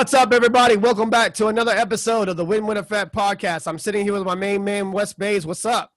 [0.00, 0.78] What's up, everybody?
[0.78, 3.66] Welcome back to another episode of the Win Win Effect podcast.
[3.66, 5.44] I'm sitting here with my main man, Wes Baiz.
[5.44, 5.92] What's up?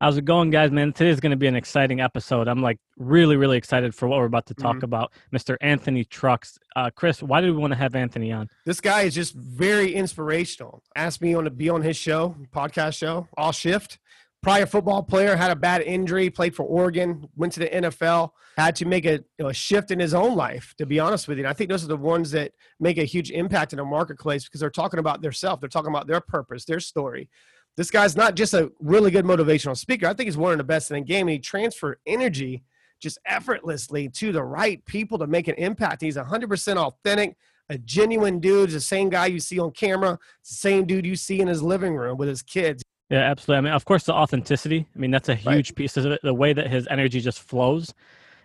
[0.00, 0.70] How's it going, guys?
[0.70, 2.46] Man, today's going to be an exciting episode.
[2.46, 4.82] I'm like really, really excited for what we're about to talk Mhm.
[4.84, 5.12] about.
[5.34, 5.56] Mr.
[5.60, 6.56] Anthony Trucks.
[6.76, 8.48] Uh, Chris, why did we want to have Anthony on?
[8.64, 10.84] This guy is just very inspirational.
[10.94, 13.98] Asked me on to be on his show, podcast show, Aww Shift.
[14.42, 18.76] Prior football player, had a bad injury, played for Oregon, went to the NFL, had
[18.76, 21.38] to make a, you know, a shift in his own life, to be honest with
[21.38, 21.44] you.
[21.44, 24.44] And I think those are the ones that make a huge impact in the marketplace
[24.44, 27.28] because they're talking about their self, they're talking about their purpose, their story.
[27.76, 30.06] This guy's not just a really good motivational speaker.
[30.06, 31.28] I think he's one of the best in the game.
[31.28, 32.64] And he transferred energy
[33.00, 36.02] just effortlessly to the right people to make an impact.
[36.02, 37.36] He's 100% authentic,
[37.68, 38.70] a genuine dude.
[38.70, 41.94] The same guy you see on camera, the same dude you see in his living
[41.94, 42.82] room with his kids.
[43.10, 43.58] Yeah, absolutely.
[43.58, 44.86] I mean, of course, the authenticity.
[44.94, 45.54] I mean, that's a Right.
[45.56, 46.20] huge piece of it.
[46.22, 47.94] The way that his energy just flows,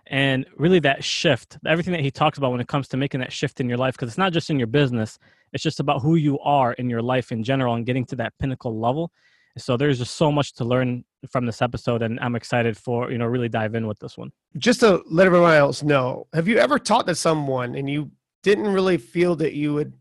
[0.06, 3.32] and really that shift, everything that he talks about when it comes to making that
[3.32, 5.18] shift in your life, because it's not just in your business.
[5.52, 8.32] It's just about who you are in your life in general and getting to that
[8.38, 9.12] pinnacle level.
[9.56, 13.18] So there's just so much to learn from this episode, and I'm excited for you
[13.18, 14.32] know really dive in with this one.
[14.58, 18.10] Just to let everyone else know, have you ever talked to someone and you
[18.42, 19.94] didn't really feel that you would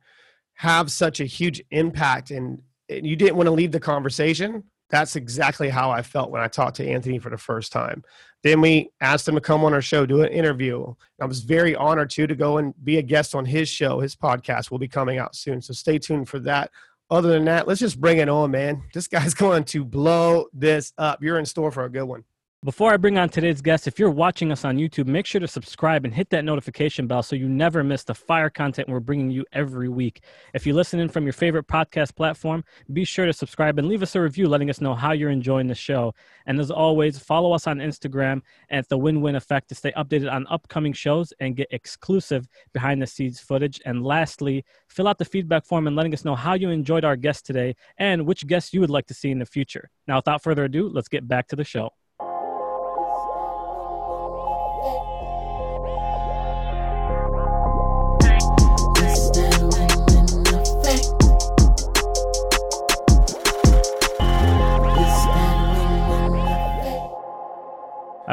[0.55, 4.63] have such a huge impact and and you didn't want to leave the conversation?
[4.89, 8.03] That's exactly how I felt when I talked to Anthony for the first time.
[8.43, 10.93] Then we asked him to come on our show, do an interview.
[11.19, 13.99] I was very honored too to go and be a guest on his show.
[13.99, 15.61] His podcast will be coming out soon.
[15.61, 16.69] So stay tuned for that.
[17.09, 18.83] Other than that, let's just bring it on, man.
[18.93, 21.23] This guy's going to blow this up.
[21.23, 22.23] You're in store for a good one.
[22.63, 25.49] Before I bring on today's guest, if you're watching us on YouTube, make sure to
[25.49, 29.29] subscribe and hit that notification bell so you never miss the fire content we're bringing
[29.29, 30.23] you every week.
[30.53, 34.01] If you listen in from your favorite podcast platform, be sure to subscribe and leave
[34.01, 36.15] us a review letting us know how you're enjoying the show.
[36.45, 40.31] And as always, follow us on Instagram at the Win Win Effect to stay updated
[40.31, 43.81] on upcoming shows and get exclusive behind the scenes footage.
[43.83, 47.17] And lastly, fill out the feedback form and letting us know how you enjoyed our
[47.17, 49.89] guest today and which guests you would like to see in the future.
[50.07, 51.89] Now, without further ado, let's get back to the show.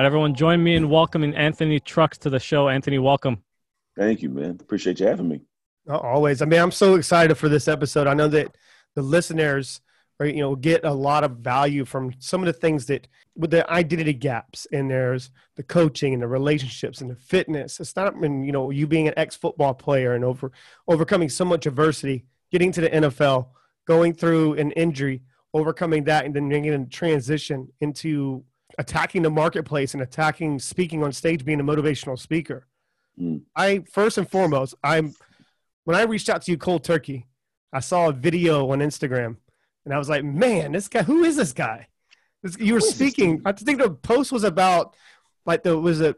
[0.01, 2.71] All right, everyone, join me in welcoming Anthony Trucks to the show.
[2.71, 3.43] Anthony, welcome.
[3.99, 4.57] Thank you, man.
[4.59, 5.43] Appreciate you having me.
[5.87, 6.41] Uh, Always.
[6.41, 8.07] I mean, I'm so excited for this episode.
[8.07, 8.57] I know that
[8.95, 9.83] the listeners
[10.19, 13.51] are, you know, get a lot of value from some of the things that with
[13.51, 17.79] the identity gaps and there's the coaching and the relationships and the fitness.
[17.79, 20.51] It's not, and you know, you being an ex football player and over
[20.89, 23.49] overcoming so much adversity, getting to the NFL,
[23.87, 25.21] going through an injury,
[25.53, 28.45] overcoming that, and then making a transition into
[28.79, 32.67] attacking the marketplace and attacking speaking on stage, being a motivational speaker.
[33.21, 33.43] Mm.
[33.57, 35.15] I first and foremost, I'm
[35.85, 37.27] when I reached out to you cold turkey,
[37.73, 39.37] I saw a video on Instagram
[39.85, 41.89] and I was like, man, this guy, who is this guy?
[42.43, 44.95] This, you were Who is this speaking, I think the post was about
[45.47, 46.17] like the was it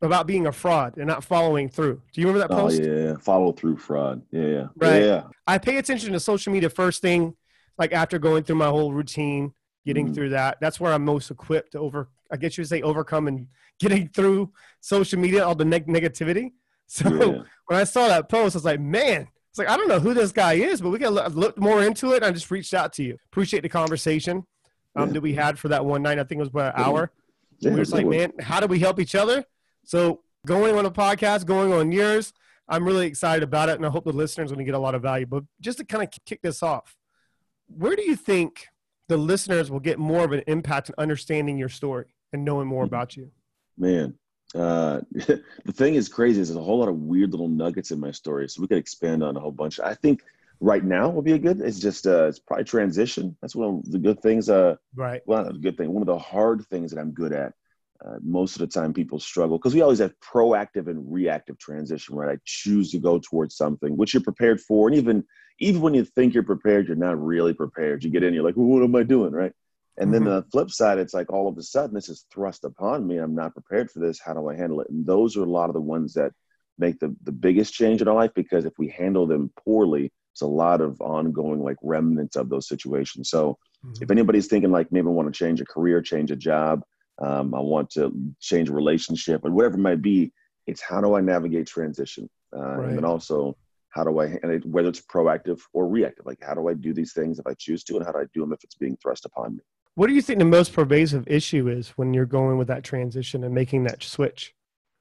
[0.00, 2.00] about being a fraud and not following through.
[2.12, 2.80] Do you remember that post?
[2.80, 2.88] Oh post?
[2.88, 4.22] yeah, follow through fraud.
[4.30, 5.02] Yeah, yeah, Right.
[5.02, 5.22] yeah.
[5.46, 7.34] I pay attention to social media first thing,
[7.78, 9.54] like after going through my whole routine,
[9.86, 10.14] getting Mhm.
[10.14, 10.58] through that.
[10.60, 13.46] That's where I'm most equipped to over, I guess you would say, overcome and
[13.80, 16.52] getting through social media, all the neg- negativity.
[16.90, 17.42] So Yeah.
[17.66, 20.14] when I saw that post, I was like, man, it's like, I don't know who
[20.14, 22.16] this guy is, but we can look, look more into it.
[22.16, 23.18] And I just reached out to you.
[23.26, 24.46] Appreciate the conversation
[24.96, 25.12] um, Yeah.
[25.14, 26.18] that we had for that one night.
[26.18, 27.12] I think it was about an hour.
[27.58, 29.44] Yeah, we were just like, man, how do we help each other?
[29.84, 32.32] So going on a podcast, going on yours,
[32.70, 34.78] I'm really excited about it, and I hope the listeners are going to get a
[34.78, 35.26] lot of value.
[35.26, 36.96] But just to kind of kick this off,
[37.66, 38.66] where do you think
[39.08, 42.84] the listeners will get more of an impact in understanding your story and knowing more
[42.84, 43.30] about you?
[43.76, 44.14] man.
[44.54, 48.00] Uh, the thing is crazy is there's a whole lot of weird little nuggets in
[48.00, 49.78] my story, so we could expand on a whole bunch.
[49.78, 50.22] I think
[50.60, 51.60] right now will be a good.
[51.60, 53.36] It's just uh, it's probably transition.
[53.40, 54.48] That's one of the good things.
[54.48, 55.22] Uh, Right.
[55.26, 55.92] well, not a good thing.
[55.92, 57.52] One of the hard things that I'm good at.
[58.04, 62.14] Uh, most of the time, people struggle because we always have proactive and reactive transition.
[62.14, 62.36] Right?
[62.36, 65.24] I choose to go towards something which you're prepared for, and even
[65.60, 68.04] even when you think you're prepared, you're not really prepared.
[68.04, 69.52] You get in, you're like, well, "What am I doing?" Right?
[69.98, 70.24] And then Mhm.
[70.24, 73.18] the flip side, it's like all of a sudden this is thrust upon me.
[73.18, 74.20] I'm not prepared for this.
[74.20, 74.88] How do I handle it?
[74.90, 76.32] And those are a lot of the ones that
[76.78, 80.42] make the, the biggest change in our life because if we handle them poorly, it's
[80.42, 83.30] a lot of ongoing like remnants of those situations.
[83.30, 83.58] So
[84.00, 86.82] if anybody's thinking like maybe I want to change a career, change a job,
[87.20, 90.32] um, I want to change a relationship, or whatever it might be,
[90.68, 92.88] it's how do I navigate transition, uh, Right.
[92.88, 93.56] and then also
[93.90, 96.92] how do I and it, whether it's proactive or reactive, like how do I do
[96.94, 98.96] these things if I choose to, and how do I do them if it's being
[99.02, 99.62] thrust upon me.
[99.94, 103.42] What do you think the most pervasive issue is when you're going with that transition
[103.44, 104.54] and making that switch?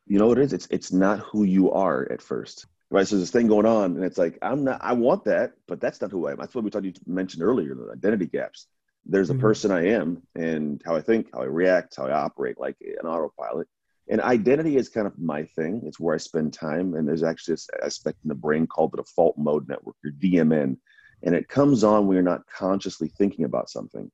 [0.08, 0.54] You know what it is?
[0.54, 2.66] It's it's not who you are at first.
[2.90, 3.06] right?
[3.08, 4.80] So there's this thing going on, and it's like I'm not.
[4.82, 6.38] I want that, but that's not who I am.
[6.38, 6.86] That's what we talked.
[6.86, 8.68] You mentioned earlier, the identity gaps.
[9.06, 9.40] There's a Mhm.
[9.40, 13.08] person I am, and how I think, how I react, how I operate, like an
[13.08, 13.68] autopilot.
[14.10, 15.82] And identity is kind of my thing.
[15.86, 16.96] It's where I spend time.
[16.96, 20.78] And there's actually this aspect in the brain called the default mode network, your DMN,
[21.24, 24.10] and it comes on when you're not consciously thinking about something.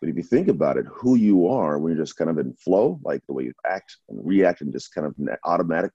[0.00, 2.54] But if you think about it, who you are when you're just kind of in
[2.54, 5.14] flow, like the way you act and react and just kind of
[5.44, 5.92] automatic,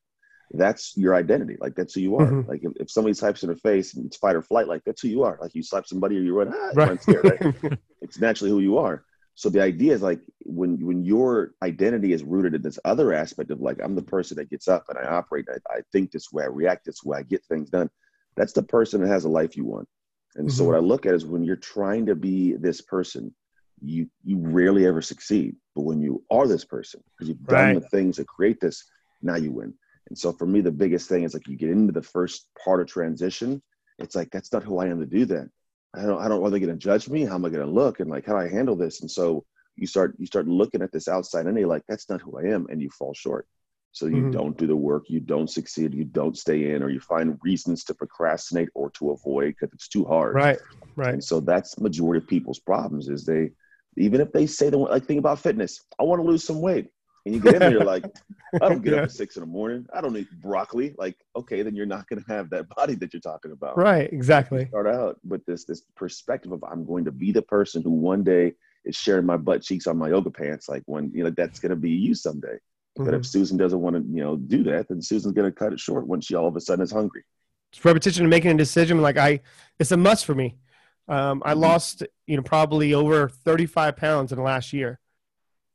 [0.51, 1.57] that's your identity.
[1.59, 2.31] Like that's who you are.
[2.31, 2.47] Mhm.
[2.47, 5.01] Like if, if somebody types in your face and it's fight or flight, like that's
[5.01, 5.37] who you are.
[5.41, 7.01] Like you slap somebody or you run, ah, Right.
[7.01, 7.77] scared, right?
[8.01, 9.03] it's naturally who you are.
[9.39, 13.51] So the idea is like when when your identity is rooted in this other aspect
[13.51, 16.29] of like I'm the person that gets up and I operate, I, I think this
[16.33, 17.89] way, I react this way, I get things done.
[18.35, 19.87] That's the person that has a life you want.
[20.35, 20.65] And so Mhm.
[20.65, 23.33] what I look at is when you're trying to be this person,
[23.81, 25.55] you you rarely ever succeed.
[25.73, 27.75] But when you are this person, because you've done Right.
[27.75, 28.83] the things that create this,
[29.21, 29.73] now you win.
[30.09, 32.81] And so for me, the biggest thing is like you get into the first part
[32.81, 33.61] of transition.
[33.99, 35.49] It's like that's not who I am to do that.
[35.95, 37.25] I don't I don't are they gonna judge me?
[37.25, 37.99] How am I gonna look?
[37.99, 39.01] And like how do I handle this?
[39.01, 39.45] And so
[39.75, 42.43] you start you start looking at this outside and you're like that's not who I
[42.53, 43.47] am, and you fall short.
[43.91, 44.31] So you Mhm.
[44.31, 47.83] don't do the work, you don't succeed, you don't stay in, or you find reasons
[47.85, 50.39] to procrastinate or to avoid because it's too hard.
[50.39, 50.59] right,
[50.95, 51.15] right.
[51.15, 53.51] And so that's majority of people's problems is they,
[53.97, 56.61] even if they say they want, like think about fitness, I want to lose some
[56.61, 56.89] weight,
[57.29, 58.03] and you get in there, you're like,
[58.59, 58.99] I don't get Yeah.
[58.99, 60.95] up at six in the morning, I don't eat broccoli.
[60.97, 63.77] Like, okay, then you're not going to have that body that you're talking about.
[63.77, 64.65] Right, exactly.
[64.69, 68.23] Start out with this this perspective of I'm going to be the person who one
[68.23, 68.53] day
[68.83, 70.67] is sharing my butt cheeks on my yoga pants.
[70.67, 72.57] Like when you know that's going to be you someday.
[72.95, 73.19] But Mhm.
[73.19, 75.79] if Susan doesn't want to, you know, do that, then Susan's going to cut it
[75.79, 77.23] short when she all of a sudden is hungry.
[77.71, 79.01] It's repetition and making a decision.
[79.03, 79.41] Like I,
[79.77, 80.57] it's a must for me.
[81.07, 81.59] Um, I Mhm.
[81.61, 84.99] lost, you know, probably over 35 pounds in the last year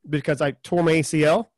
[0.09, 1.49] because I tore my ACL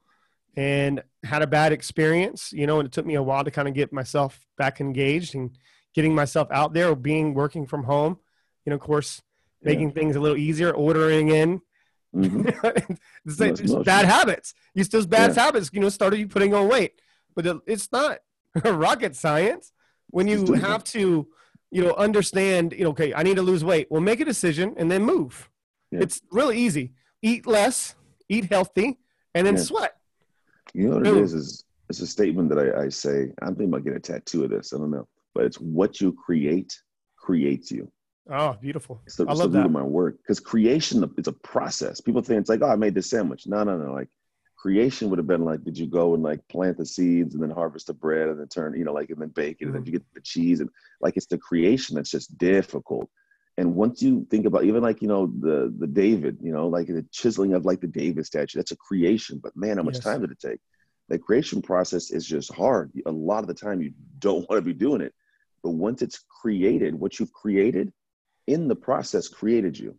[0.56, 3.68] and had a bad experience, you know, and it took me a while to kind
[3.68, 5.50] of get myself back engaged and
[5.94, 8.18] getting myself out there, or being working from home,
[8.64, 9.22] you know, of course,
[9.62, 9.70] Yeah.
[9.72, 11.60] making things a little easier, ordering in,
[12.14, 12.98] Mhm.
[13.26, 14.54] it's like just bad habits.
[14.74, 15.42] It's those bad Yeah.
[15.44, 17.00] habits, you know, started you putting on weight.
[17.34, 18.18] But it's not
[18.64, 19.72] rocket science
[20.08, 21.28] when you have to,
[21.70, 23.88] you know, understand, you know, okay, I need to lose weight.
[23.90, 25.50] Well, make a decision and then move.
[25.90, 26.00] Yeah.
[26.00, 26.92] It's really easy.
[27.22, 27.94] Eat less,
[28.28, 28.98] eat healthy,
[29.34, 29.62] and then Yeah.
[29.62, 29.96] sweat.
[30.74, 31.18] You know what Boom.
[31.18, 31.32] it is?
[31.34, 33.32] Is it's a statement that I, I say.
[33.42, 34.72] I'm thinking about getting a tattoo of this.
[34.72, 36.76] I don't know, but it's what you create
[37.16, 37.90] creates you.
[38.28, 39.00] Oh, beautiful.
[39.06, 39.66] It's the, I it's love the that.
[39.66, 42.00] of my work because creation is a process.
[42.00, 43.46] People think it's like, oh, I made this sandwich.
[43.46, 43.92] No, no, no.
[43.92, 44.08] Like
[44.56, 47.50] creation would have been like, did you go and like plant the seeds and then
[47.50, 49.82] harvest the bread and then turn, you know, like and then bake it and then
[49.82, 49.86] Mm-hmm.
[49.86, 50.68] you get the cheese and
[51.00, 53.08] like it's the creation that's just difficult.
[53.58, 56.88] And once you think about even like you know the the David, you know, like
[56.88, 59.40] the chiseling of like the David statue, that's a creation.
[59.42, 60.02] But man, how much Yes.
[60.02, 60.60] time did it take?
[61.08, 62.92] The creation process is just hard.
[63.06, 65.14] A lot of the time, you don't want to be doing it.
[65.62, 67.92] But once it's created, what you've created
[68.46, 69.98] in the process created you.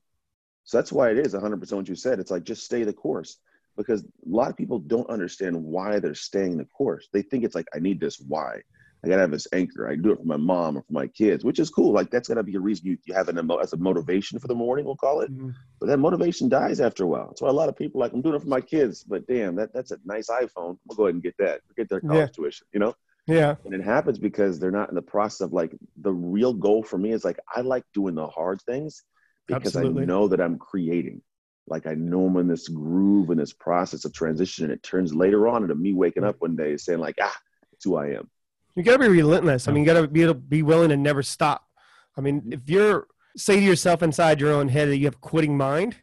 [0.66, 2.20] So that's why it is 100% what you said.
[2.20, 3.38] It's like just stay the course
[3.78, 7.08] because a lot of people don't understand why they're staying the course.
[7.14, 8.62] They think it's like, I need this why.
[9.04, 9.88] I gotta have this anchor.
[9.88, 11.92] I do it for my mom or for my kids, which is cool.
[11.94, 14.48] Like that's gotta be a reason you, you have an emo- as a motivation for
[14.48, 15.32] the morning, we'll call it.
[15.32, 15.54] Mhm.
[15.80, 17.28] But that motivation dies after a while.
[17.28, 19.56] That's why a lot of people like I'm doing it for my kids, but damn,
[19.56, 20.78] that that's a nice iPhone.
[20.88, 21.62] We'll go ahead and get that.
[21.76, 22.26] Get their college Yeah.
[22.36, 22.96] tuition, you know.
[23.28, 23.56] Yeah.
[23.66, 26.98] And it happens because they're not in the process of like the real goal for
[26.98, 29.04] me is like I like doing the hard things
[29.48, 30.04] because Absolutely.
[30.04, 31.22] I know that I'm creating.
[31.68, 35.14] Like I know I'm in this groove in this process of transition, and it turns
[35.14, 37.38] later on into me waking up one day saying like, ah,
[37.74, 38.30] it's who I am.
[38.78, 39.68] You got to be relentless.
[39.68, 41.68] I mean, you got to be able to be willing to never stop.
[42.16, 45.20] I mean, if you're say to yourself inside your own head that you have a
[45.20, 45.96] quitting mind,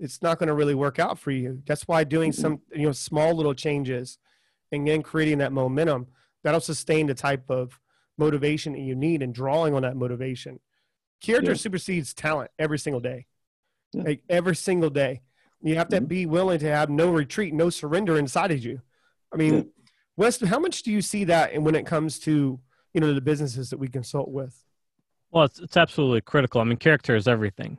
[0.00, 1.62] it's not going to really work out for you.
[1.66, 4.18] That's why doing some you know small little changes
[4.72, 6.08] and then creating that momentum
[6.42, 7.78] that'll sustain the type of
[8.18, 10.58] motivation that you need and drawing on that motivation.
[11.22, 11.56] Character Yeah.
[11.58, 13.26] supersedes talent every single day.
[13.92, 14.02] Yeah.
[14.02, 15.22] Like every single day.
[15.62, 16.08] You have to Mhm.
[16.08, 18.82] be willing to have no retreat, no surrender inside of you.
[19.32, 19.70] I mean,
[20.16, 20.24] Yeah.
[20.24, 22.60] Wes, how much do you see that and when it comes to
[22.94, 24.64] you know the businesses that we consult with?
[25.30, 26.60] Well, it's, it's absolutely critical.
[26.60, 27.78] I mean, character is everything,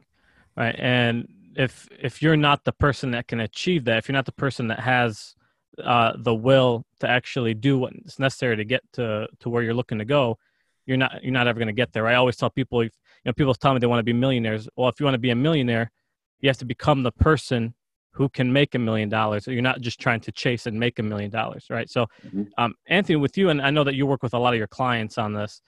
[0.56, 0.76] right?
[0.78, 4.32] And if if you're not the person that can achieve that, if you're not the
[4.32, 5.36] person that has
[5.84, 9.98] uh, the will to actually do what's necessary to get to to where you're looking
[9.98, 10.38] to go,
[10.86, 12.08] you're not you're not ever going to get there.
[12.08, 12.92] I always tell people, if,
[13.24, 14.70] you know, people tell me they want to be millionaires.
[14.76, 15.92] Well, if you want to be a millionaire,
[16.42, 17.74] you have to become the person
[18.18, 19.46] who can make a million dollars.
[19.48, 21.90] You're not just trying to chase and make a million dollars, right?
[21.90, 22.48] So, Mhm.
[22.58, 24.68] um, Anthony, with you, and I know that you work with a lot of your
[24.68, 25.62] clients on this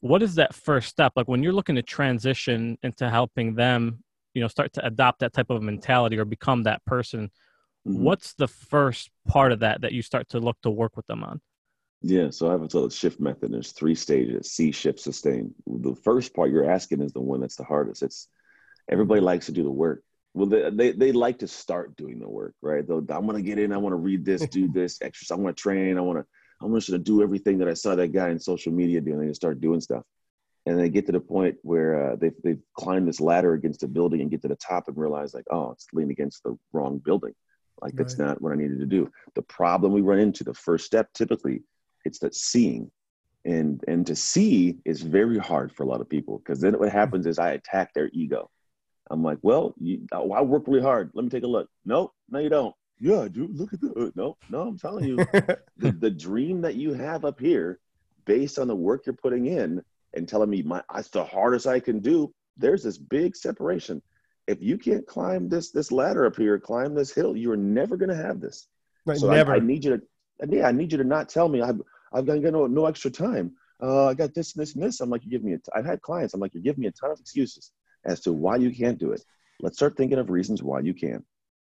[0.00, 4.02] what is that first step like when you're looking to transition into helping them
[4.34, 7.30] you know start to adopt that type of mentality or become that person
[7.88, 8.00] Mhm.
[8.00, 11.24] what's the first part of that that you start to look to work with them
[11.24, 11.40] on
[12.02, 13.52] Yeah, so I have a total shift method.
[13.52, 15.54] There's three stages: see, shift, sustain.
[15.66, 18.02] The first part you're asking is the one that's the hardest.
[18.02, 18.28] It's
[18.88, 20.02] everybody likes to do the work.
[20.36, 22.86] Well, they they, they like to start doing the work, right?
[22.86, 23.72] They'll, I'm gonna get in.
[23.72, 25.36] I want to read this, do this, exercise.
[25.36, 25.96] I want to train.
[25.96, 26.26] I want to.
[26.60, 29.18] I'm just gonna do everything that I saw that guy in social media doing.
[29.18, 30.04] They just start doing stuff,
[30.66, 33.88] and they get to the point where uh, they they climb this ladder against a
[33.88, 36.98] building and get to the top and realize like, oh, it's leaning against the wrong
[36.98, 37.34] building.
[37.80, 38.26] Like that's Right.
[38.26, 39.10] not what I needed to do.
[39.34, 41.62] The problem we run into, the first step typically,
[42.04, 42.90] it's that seeing.
[43.46, 46.90] And and to see is very hard for a lot of people because then what
[46.92, 48.50] happens is I attack their ego.
[49.10, 51.10] I'm like, well, you, I work really hard.
[51.14, 51.68] Let me take a look.
[51.84, 52.74] Nope, no, you don't.
[52.98, 54.12] Yeah, dude, look at the.
[54.14, 55.16] No, no, I'm telling you,
[55.76, 57.78] the, the dream that you have up here,
[58.24, 59.82] based on the work you're putting in,
[60.14, 62.32] and telling me my that's the hardest I can do.
[62.56, 64.02] There's this big separation.
[64.46, 68.16] If you can't climb this this ladder up here, climb this hill, you're never gonna
[68.16, 68.66] have this.
[69.04, 69.54] Right, So I, never.
[69.54, 71.80] I need you to, yeah, I need you to not tell me I've
[72.12, 73.52] I've got no no extra time.
[73.80, 75.00] Uh, I got this and this and this.
[75.00, 75.52] I'm like, you give me.
[75.52, 76.32] A t- I've had clients.
[76.32, 77.72] I'm like, you're giving me a ton of excuses
[78.06, 79.22] as to why you can't do it.
[79.60, 81.24] Let's start thinking of reasons why you can.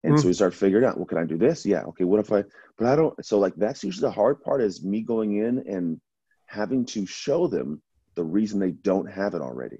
[0.03, 0.29] And so hmm.
[0.29, 1.64] we start figuring out, well, can I do this?
[1.64, 1.83] Yeah.
[1.85, 2.05] Okay.
[2.05, 2.45] What if I?
[2.76, 3.25] But I don't.
[3.25, 6.00] So like that's usually the hard part is me going in and
[6.47, 7.81] having to show them
[8.14, 9.79] the reason they don't have it already.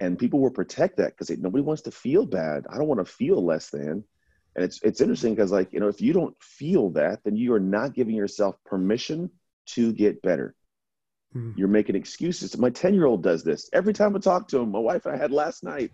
[0.00, 2.66] And people will protect that because nobody wants to feel bad.
[2.68, 4.04] I don't want to feel less than.
[4.56, 7.52] And it's it's interesting because like you know if you don't feel that, then you
[7.54, 9.30] are not giving yourself permission
[9.66, 10.54] to get better.
[11.34, 11.50] Hmm.
[11.56, 12.56] You're making excuses.
[12.56, 14.70] My ten year old does this every time I talk to him.
[14.70, 15.90] My wife and I had last night.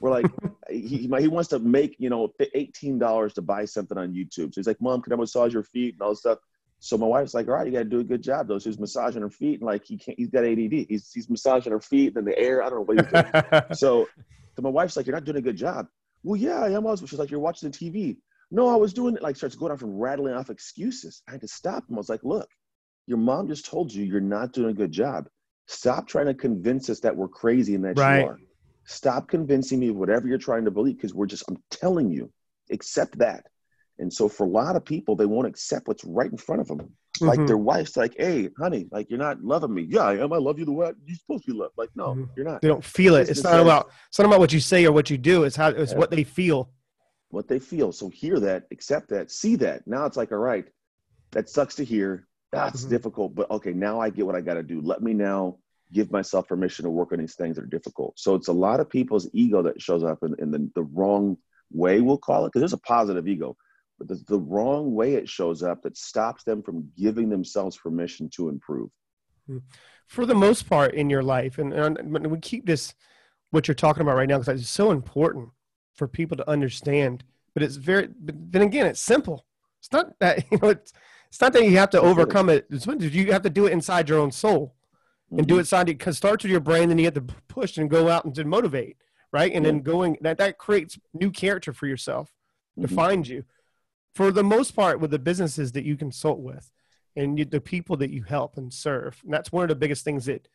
[0.00, 0.26] We're like,
[0.70, 4.54] he he wants to make you know eighteen dollars to buy something on YouTube.
[4.54, 6.38] So he's like, Mom, can I massage your feet and all this stuff?
[6.78, 8.58] So my wife's like, all right, you got to do a good job though.
[8.58, 10.18] So he's massaging her feet and like he can't.
[10.18, 10.86] He's got ADD.
[10.88, 12.62] He's he's massaging her feet and the air.
[12.62, 13.64] I don't know what he's doing.
[13.74, 14.06] So,
[14.54, 15.88] so my wife's like, "You're not doing a good job."
[16.22, 16.86] Well, yeah, I am.
[16.86, 17.00] I was.
[17.00, 18.18] She's like, "You're watching the TV."
[18.50, 19.22] No, I was doing it.
[19.22, 21.22] Like, starts going off and rattling off excuses.
[21.26, 21.96] I had to stop him.
[21.96, 22.48] I was like, "Look,
[23.06, 25.28] your mom just told you you're not doing a good job.
[25.66, 28.20] Stop trying to convince us that we're crazy and that Right.
[28.20, 28.38] you are.
[28.86, 31.44] Stop convincing me of whatever you're trying to believe because we're just.
[31.48, 32.30] I'm telling you,
[32.70, 33.46] accept that."
[33.98, 36.68] And so, for a lot of people, they won't accept what's right in front of
[36.68, 36.94] them.
[37.20, 37.46] Like Mhm.
[37.46, 40.32] their wife's like, "Hey, honey, like you're not loving me." Yeah, I am.
[40.32, 41.78] I love you the way you're supposed to be loved.
[41.78, 42.28] Like, no, Mhm.
[42.36, 42.60] you're not.
[42.60, 43.30] they don't feel it.
[43.30, 43.88] It's not about.
[44.08, 45.44] It's not about what you say or what you do.
[45.44, 45.68] It's how.
[45.68, 45.98] It's Yeah.
[45.98, 46.70] what they feel.
[47.30, 47.90] what they feel.
[47.90, 49.84] So hear that, accept that, see that.
[49.88, 50.64] Now it's like, all right,
[51.32, 52.28] that sucks to hear.
[52.54, 52.88] That's Mhm.
[52.90, 54.80] difficult, but okay, now I get what I got to do.
[54.80, 55.58] Let me now
[55.92, 58.18] give myself permission to work on these things that are difficult.
[58.18, 61.36] So it's a lot of people's ego that shows up in, in the, the wrong
[61.72, 63.56] way, we'll call it, because there's a positive ego,
[63.98, 68.28] but the, the wrong way it shows up that stops them from giving themselves permission
[68.30, 68.90] to improve.
[70.06, 72.94] for the most part in your life and, and we keep this
[73.50, 75.50] what you're talking about right now because it's so important
[75.94, 79.46] for people to understand but it's very but then again it's simple
[79.80, 80.92] it's not that you know it's
[81.34, 82.64] it's not that you have to overcome it.
[82.70, 84.76] It's what- you have to do it inside your own soul
[85.36, 87.76] and do it inside it because starts with your brain then you have to push
[87.76, 88.96] and go out and to motivate
[89.32, 89.50] right?
[89.52, 92.32] And then going that that creates new character for yourself
[92.78, 92.94] Mhm.
[92.94, 93.44] find you.
[94.14, 96.70] For the most part with the businesses that you consult with
[97.16, 100.04] and you, the people that you help and serve and that's one of the biggest
[100.04, 100.46] things that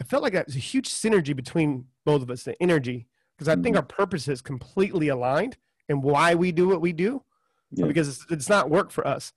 [0.00, 3.48] i felt like that was a huge synergy between both of us the energy because
[3.48, 3.80] i think Mhm.
[3.80, 5.58] our purpose is completely aligned
[5.90, 7.22] and why we do what we do
[7.70, 7.86] Yeah.
[7.86, 9.34] because it's, it's not work for us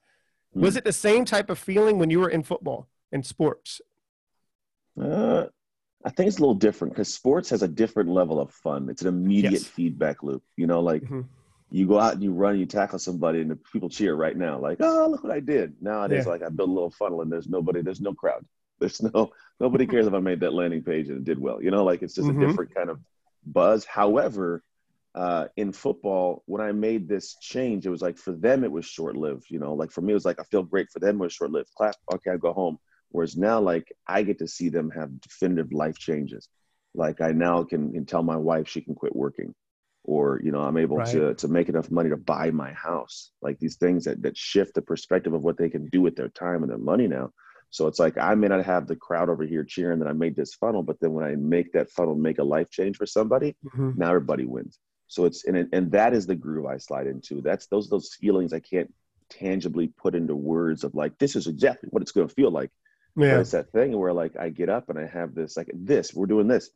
[0.53, 0.77] was Mhm.
[0.77, 3.81] it the same type of feeling when you were in football and sports
[4.99, 5.47] Uh,
[6.03, 8.89] I think it's a little different because sports has a different level of fun.
[8.89, 9.67] It's an immediate Yes.
[9.67, 10.41] feedback loop.
[10.55, 11.25] You know, like Mhm.
[11.69, 14.35] you go out and you run, and you tackle somebody, and the people cheer right
[14.35, 16.31] now, like, "Oh, look what I did!" Nowadays, Yeah.
[16.31, 18.43] like I build a little funnel, and there's nobody, there's no crowd,
[18.79, 21.61] there's no nobody cares if I made that landing page and it did well.
[21.61, 22.37] You know, like it's just Mhm.
[22.43, 22.99] a different kind of
[23.45, 23.85] buzz.
[23.85, 24.63] However,
[25.17, 28.85] uh, in football, when I made this change, it was like for them it was
[28.85, 29.45] short lived.
[29.49, 30.89] You know, like for me it was like I feel great.
[30.91, 31.69] For them it was short lived.
[31.77, 32.79] Clap, okay, I go home.
[33.09, 36.49] Whereas now, like I get to see them have definitive life changes.
[36.95, 39.55] Like I now can, can tell my wife she can quit working,
[40.03, 41.13] or you know I'm able Right.
[41.13, 43.31] to to make enough money to buy my house.
[43.41, 46.29] Like these things that that shift the perspective of what they can do with their
[46.29, 47.31] time and their money now.
[47.71, 50.35] So it's like I may not have the crowd over here cheering that I made
[50.35, 53.55] this funnel, but then when I make that funnel make a life change for somebody,
[53.63, 53.97] Mhm.
[53.97, 54.79] now everybody wins.
[55.07, 57.41] So it's and and that is the groove I slide into.
[57.41, 58.93] That's those those feelings I can't
[59.29, 62.69] tangibly put into words of like this is exactly what it's going to feel like.
[63.31, 66.13] But it's that thing where like I get up and I have this like this
[66.13, 66.69] we're doing this.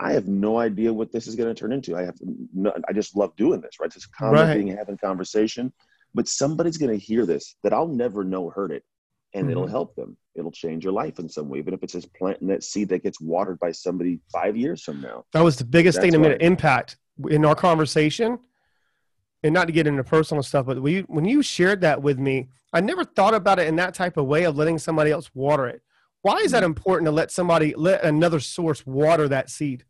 [0.00, 1.96] I have no idea what this is going to turn into.
[1.96, 2.16] I have
[2.54, 3.90] no, I just love doing this, right?
[3.90, 5.72] Just commenting, having conversation.
[6.14, 8.84] But somebody's going to hear this that I'll never know heard it,
[9.34, 9.70] and it'll Mhm.
[9.70, 10.16] help them.
[10.36, 13.02] It'll change your life in some way, even if it's just planting that seed that
[13.02, 15.24] gets watered by somebody five years from now.
[15.32, 16.96] That was the biggest thing That's that made an impact
[17.28, 18.38] in our conversation.
[19.42, 22.18] and not to get into personal stuff, but when you, when you shared that with
[22.18, 25.30] me, I never thought about it in that type of way of letting somebody else
[25.34, 25.82] water it.
[26.22, 26.66] Why is that mm-hmm.
[26.66, 29.84] important to let somebody let another source water that seed?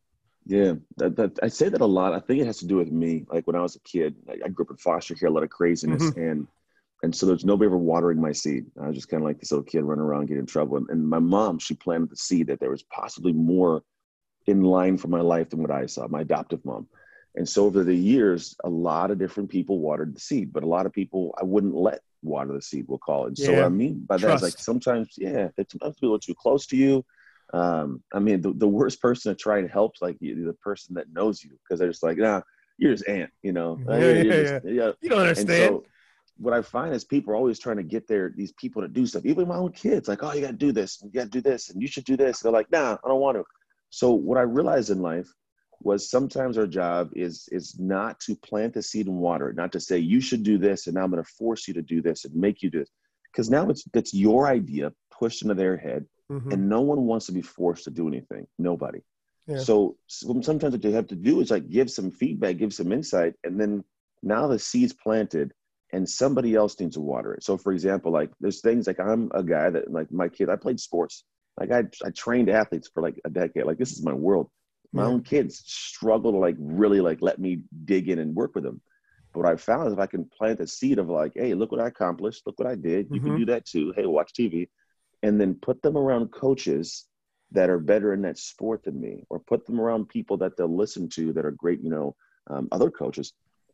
[0.45, 2.13] Yeah, that, that, I say that a lot.
[2.13, 3.25] I think it has to do with me.
[3.31, 5.43] Like when I was a kid, I, I grew up in foster care, a lot
[5.43, 6.21] of craziness, mm-hmm.
[6.21, 6.47] and
[7.03, 8.67] and so there's nobody ever watering my seed.
[8.81, 10.79] I was just kind of like this little kid running around getting in trouble.
[10.79, 13.85] And, and my mom, she planted the seed that there was possibly more
[14.47, 16.09] in line for my life than what I saw.
[16.09, 16.89] My adoptive mom,
[17.39, 20.67] and so over the years, a lot of different people watered the seed, but a
[20.67, 22.85] lot of people I wouldn't let water the seed.
[22.89, 23.29] We'll call it.
[23.29, 26.35] And so what I mean by that is like sometimes, yeah, sometimes people are too
[26.35, 27.05] close to you.
[27.55, 30.95] Um, I mean, the, the worst person to try and help like you, the person
[30.97, 32.43] that knows you because they're just like, nah,
[32.77, 33.79] you're just aunt, you know.
[33.89, 34.93] Yeah, You're yeah, just- yeah.
[35.01, 35.49] You don't And understand.
[35.71, 35.85] so
[36.39, 39.07] what I find is people are always trying to get their these people to do
[39.07, 39.25] stuff.
[39.25, 41.41] Even my own kids, like, oh, you got to do this, you got to do
[41.41, 42.41] this, and you should do this.
[42.41, 43.45] They're like, nah, I don't want to.
[43.91, 45.29] So what I realized in life
[45.81, 49.73] was sometimes our job is is not to plant the seed and water it, not
[49.73, 52.03] to say you should do this, and now I'm going to force you to do
[52.03, 52.91] this and make you do this,
[53.31, 56.53] because now it's it's your idea pushed into their head, Mhm.
[56.53, 58.47] and no one wants to be forced to do anything.
[58.59, 59.01] Nobody.
[59.47, 59.59] Yeah.
[59.59, 63.35] So sometimes what you have to do is like give some feedback, give some insight,
[63.45, 63.83] and then
[64.23, 65.55] now the seed's planted
[65.93, 67.43] and somebody else needs to water it.
[67.43, 70.57] So for example, like there's things like I'm a guy that like my kid, I
[70.57, 71.25] played sports.
[71.59, 73.65] Like I, I trained athletes for like a decade.
[73.65, 74.51] Like this is my world.
[74.93, 75.09] My Yeah.
[75.09, 78.81] own kids struggle to like really like let me dig in and work with them.
[79.33, 81.71] But what I found is if I can plant a seed of like, hey, look
[81.71, 83.09] what I accomplished, look what I did.
[83.11, 83.25] You Mhm.
[83.25, 83.93] can do that too.
[83.95, 84.69] Hey, watch TV,
[85.23, 87.07] and then put them around coaches
[87.51, 90.75] that are better in that sport than me, or put them around people that they'll
[90.75, 92.15] listen to that are great, you know,
[92.49, 93.33] um, other coaches.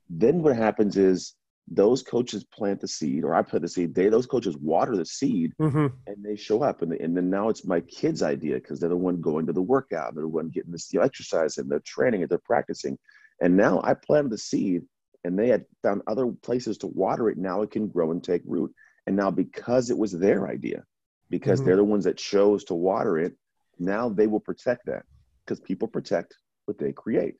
[0.08, 1.34] Then what happens is
[1.68, 3.94] those coaches plant the seed, or I plant the seed.
[3.94, 5.92] They those coaches water the seed, Mhm.
[6.06, 8.96] and they show up, and, and then now it's my kids' idea because they're the
[8.96, 12.28] one going to the workout, they're the one getting this exercise, and they're training, and
[12.30, 12.98] they're practicing.
[13.40, 14.82] And now I planted the seed,
[15.24, 17.38] and they had found other places to water it.
[17.38, 18.72] Now it can grow and take root.
[19.06, 20.84] And now because it was their idea,
[21.30, 21.64] because Mhm.
[21.64, 23.34] they're the ones that chose to water it,
[23.78, 25.04] now they will protect that
[25.44, 26.36] because people protect
[26.66, 27.36] what they create.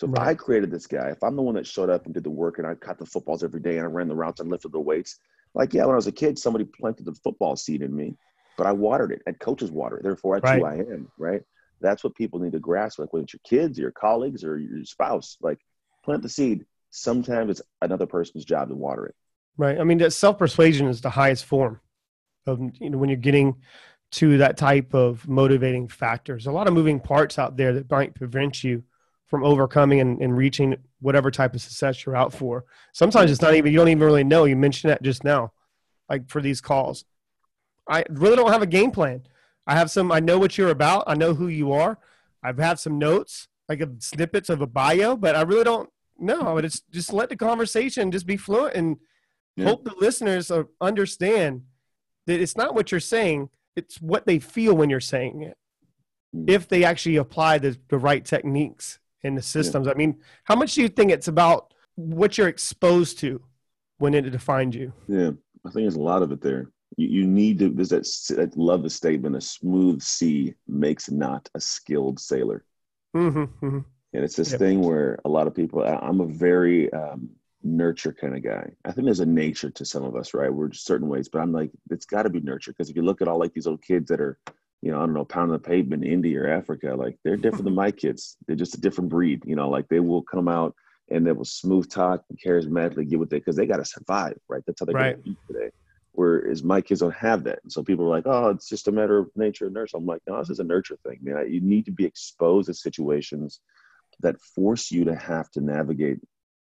[0.00, 2.24] So if I created this guy, if I'm the one that showed up and did
[2.24, 4.48] the work and I caught the footballs every day and I ran the routes and
[4.48, 5.18] lifted the weights,
[5.52, 8.16] like yeah, when I was a kid, somebody planted the football seed in me,
[8.56, 9.20] but I watered it.
[9.26, 10.02] And coaches water it.
[10.02, 11.12] Therefore, that's who I am.
[11.18, 11.42] Right.
[11.82, 12.98] That's what people need to grasp.
[12.98, 15.58] Like whether it's your kids, your colleagues, or your spouse, like
[16.02, 16.64] plant the seed.
[16.88, 19.14] Sometimes it's another person's job to water it.
[19.58, 19.78] Right.
[19.78, 21.78] I mean, that self persuasion is the highest form
[22.46, 23.56] of you know when you're getting
[24.12, 26.46] to that type of motivating factors.
[26.46, 28.82] A lot of moving parts out there that might prevent you
[29.30, 32.64] from overcoming and, and reaching whatever type of success you're out for.
[32.92, 34.44] Sometimes it's not even you don't even really know.
[34.44, 35.52] You mentioned that just now,
[36.08, 37.04] like for these calls.
[37.88, 39.22] I really don't have a game plan.
[39.66, 40.10] I have some.
[40.10, 41.04] I know what you're about.
[41.06, 41.98] I know who you are.
[42.42, 46.54] I've had some notes, like a, snippets of a bio, but I really don't know.
[46.54, 48.96] But it's just let the conversation just be fluent and
[49.56, 49.66] Yeah.
[49.66, 51.62] hope the listeners uh, understand
[52.26, 55.56] that it's not what you're saying; it's what they feel when you're saying it.
[56.34, 56.48] Mm.
[56.48, 60.74] If they actually apply the, the right techniques and the systems, I mean, how much
[60.74, 63.42] do you think it's about what you're exposed to
[63.98, 64.92] when it defines you?
[65.08, 65.30] Yeah,
[65.66, 66.70] I think there's a lot of it there.
[66.96, 67.68] You, you need to.
[67.70, 68.38] There's that.
[68.40, 72.64] I love the statement: "A smooth sea makes not a skilled sailor."
[73.14, 73.78] hmm hmm
[74.12, 74.58] And it's this Yep.
[74.58, 75.82] thing where a lot of people.
[75.82, 77.30] I, I'm a very um,
[77.62, 78.70] nurture kind of guy.
[78.84, 80.52] I think there's a nature to some of us, right?
[80.52, 83.02] We're just certain ways, but I'm like, it's got to be nurture because if you
[83.02, 84.38] look at all like these little kids that are,
[84.82, 87.36] you know, I don't know, pound pounding the pavement in India or Africa, like they're
[87.36, 88.36] different than my kids.
[88.46, 89.68] They're just a different breed, you know.
[89.68, 90.74] Like they will come out
[91.10, 94.38] and they will smooth talk and charismatically get with it because they got to survive,
[94.48, 94.62] right?
[94.66, 95.12] That's how they're Right.
[95.12, 95.70] going to eat today.
[96.12, 98.92] Whereas my kids don't have that, and so people are like, "Oh, it's just a
[98.92, 101.52] matter of nature and nurture." I'm like, "No, this is a nurture thing, man.
[101.52, 103.60] You need to be exposed to situations
[104.20, 106.18] that force you to have to navigate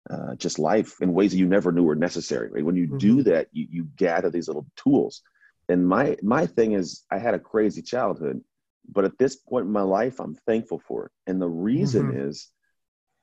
[0.09, 2.49] uh, just life in ways that you never knew were necessary.
[2.51, 2.65] Right?
[2.65, 5.23] When you do that, you, you gather these little tools.
[5.69, 8.41] And my my thing is, I had a crazy childhood,
[8.89, 11.11] but at this point in my life, I'm thankful for it.
[11.27, 12.27] And the reason mm-hmm.
[12.27, 12.49] is,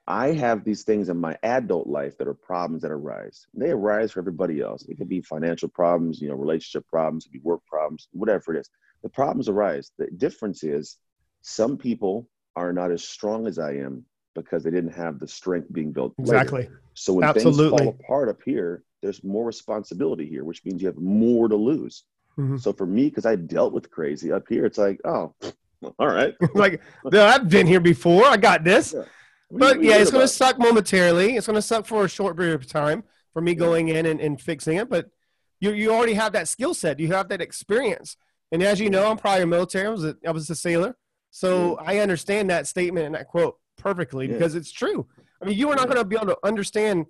[0.07, 3.47] I have these things in my adult life that are problems that arise.
[3.55, 4.85] They arise for everybody else.
[4.89, 8.55] It could be financial problems, you know, relationship problems, it could be work problems, whatever
[8.55, 8.71] it is.
[9.03, 9.93] The problems arise.
[9.99, 10.97] The difference is,
[11.43, 15.73] some people are not as strong as I am because they didn't have the strength
[15.73, 16.15] being built.
[16.19, 16.33] later.
[16.33, 16.69] Exactly.
[16.95, 17.79] So when Absolutely.
[17.79, 21.57] things fall apart up here, there's more responsibility here, which means you have more to
[21.57, 22.05] lose.
[22.39, 22.61] Mhm.
[22.61, 25.35] So for me, because I dealt with crazy up here, it's like, oh,
[25.99, 26.35] all right.
[26.55, 28.25] like, "No, I've been here before.
[28.27, 28.93] I got this.
[28.97, 29.05] Yeah.
[29.51, 31.35] But yeah, it's going to suck momentarily.
[31.37, 34.21] It's going to suck for a short period of time for me going in and,
[34.21, 34.89] and fixing it.
[34.89, 35.11] But
[35.59, 37.01] you you already have that skill set.
[37.01, 38.17] You have that experience.
[38.53, 39.87] And as you know, I'm prior military.
[39.87, 40.97] I was a, I was a sailor,
[41.31, 44.35] so I understand that statement and that quote perfectly Yeah.
[44.35, 45.07] because it's true.
[45.43, 47.07] I mean, you are not going to be able to understand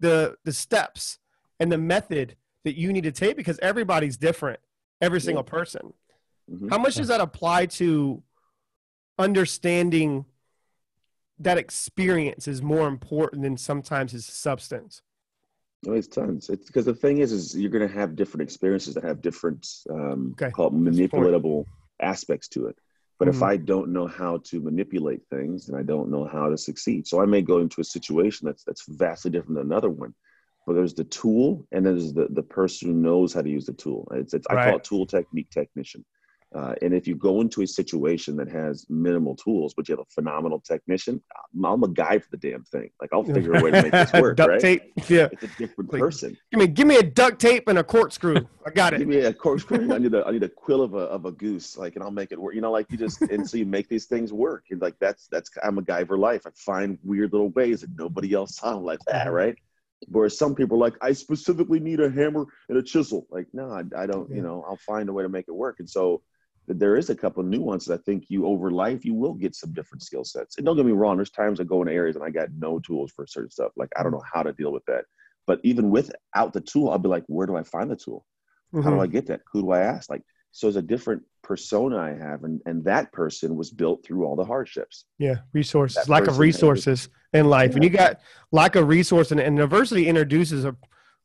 [0.00, 1.18] the the steps
[1.60, 4.60] and the method that you need to take because everybody's different,
[5.00, 5.92] every single person.
[6.50, 6.70] Mhm.
[6.70, 8.22] How much does that apply to
[9.18, 10.24] understanding
[11.38, 15.02] that experience is more important than sometimes its substance?
[15.82, 16.50] No, it's tons.
[16.50, 19.66] It's because the thing is, is you're going to have different experiences that have different,
[19.88, 20.50] um, Okay.
[20.50, 21.28] called That's the point.
[21.28, 21.64] manipulatable
[22.00, 22.76] aspects to it.
[23.18, 23.46] But if Mhm.
[23.46, 27.06] I don't know how to manipulate things, then I don't know how to succeed.
[27.06, 30.14] So I may go into a situation that's that's vastly different than another one.
[30.66, 33.66] But there's the tool, and then there's the the person who knows how to use
[33.66, 34.06] the tool.
[34.12, 36.04] It's, it's I call it tool technique technician.
[36.52, 40.00] Uh, and if you go into a situation that has minimal tools, but you have
[40.00, 41.22] a phenomenal technician,
[41.64, 42.90] I'm, a guy for the damn thing.
[43.00, 44.36] Like I'll figure a way to make this work.
[44.36, 44.60] Duct right?
[44.60, 44.92] tape.
[45.08, 45.28] Yeah.
[45.30, 46.36] It's a different Like, person.
[46.50, 48.44] Give me give me a duct tape and a corkscrew.
[48.66, 48.98] I got it.
[48.98, 49.92] Give me a corkscrew.
[49.94, 52.10] I need a I need a quill of a of a goose, like, and I'll
[52.10, 52.54] make it work.
[52.56, 54.64] You know, like you just and so you make these things work.
[54.72, 56.42] And like that's that's I'm a guy for life.
[56.48, 59.32] I find weird little ways that nobody else saw like that, Mhm.
[59.32, 59.56] right?
[60.08, 63.26] Whereas some people are like, I specifically need a hammer and a chisel.
[63.30, 64.28] Like, no, I, I don't.
[64.30, 64.36] Yeah.
[64.36, 65.76] You know, I'll find a way to make it work.
[65.78, 66.22] And so
[66.66, 67.90] th- there is a couple of nuances.
[67.90, 70.56] I think you over life you will get some different skill sets.
[70.56, 71.16] And don't get me wrong.
[71.16, 73.72] There's times I go in areas and I got no tools for certain stuff.
[73.76, 75.04] Like I don't know how to deal with that.
[75.46, 78.24] But even without the tool, I'll be like, where do I find the tool?
[78.72, 79.02] How do Mhm.
[79.02, 79.40] I get that?
[79.52, 80.08] Who do I ask?
[80.08, 84.24] Like, so it's a different persona I have, and and that person was built through
[84.24, 85.06] all the hardships.
[85.18, 88.20] Yeah, resources, That lack of resources in life, and you got
[88.52, 90.76] lack of resource, and, and diversity introduces a,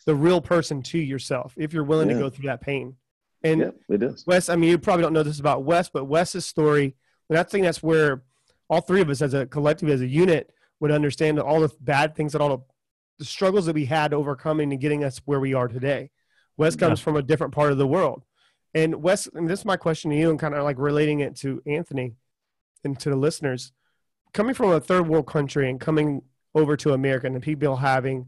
[0.05, 2.95] the real person to yourself if you're willing to go through that pain.
[3.43, 4.25] And yeah, it is.
[4.25, 6.95] Wes, I mean, you probably don't know this about Wes, but Wes's story,
[7.29, 8.23] and I think that's where
[8.69, 12.15] all three of us, as a collective, as a unit, would understand all the bad
[12.15, 12.63] things that all the,
[13.19, 16.11] the struggles that we had overcoming and getting us where we are today.
[16.57, 18.23] Wes comes from a different part of the world.
[18.73, 21.35] And Wes, and this is my question to you, and kind of like relating it
[21.37, 22.15] to Anthony
[22.83, 23.71] and to the listeners.
[24.35, 26.21] Coming from a third world country and coming
[26.53, 28.27] over to America, and the people having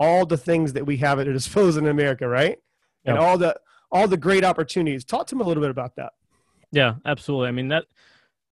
[0.00, 2.58] all the things that we have at our disposal in America, right?
[3.04, 3.58] And all the
[3.90, 5.04] all the great opportunities.
[5.04, 6.12] Talk to me a little bit about that.
[6.70, 7.48] Yeah, absolutely.
[7.48, 7.84] I mean that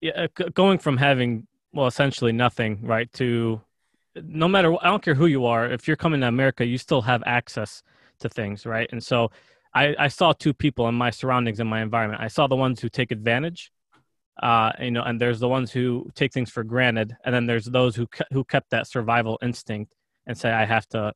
[0.00, 3.60] yeah, uh, going from having well essentially nothing, right, to
[4.22, 7.02] no matter I don't care who you are, if you're coming to America, you still
[7.02, 7.82] have access
[8.20, 8.88] to things, right?
[8.90, 9.30] And so
[9.74, 12.20] I, I saw two people in my surroundings in my environment.
[12.20, 13.70] I saw the ones who take advantage,
[14.42, 17.66] uh, you know, and there's the ones who take things for granted, and then there's
[17.66, 19.94] those who who kept that survival instinct
[20.26, 21.12] and say, I have to,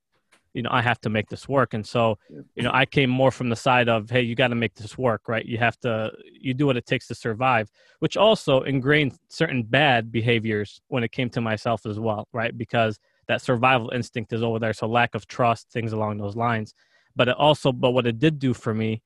[0.54, 1.74] you know, I have to make this work.
[1.74, 2.18] And so
[2.54, 4.96] you know i came more from the side of hey you got to make this
[4.98, 5.44] work right?
[5.44, 10.12] You have to you do what it takes to survive which also ingrained certain bad
[10.12, 12.56] behaviors when it came to myself as well right?
[12.56, 16.74] Because that survival instinct is over there so lack of trust things along those lines.
[17.14, 19.02] But it also but what it did do for me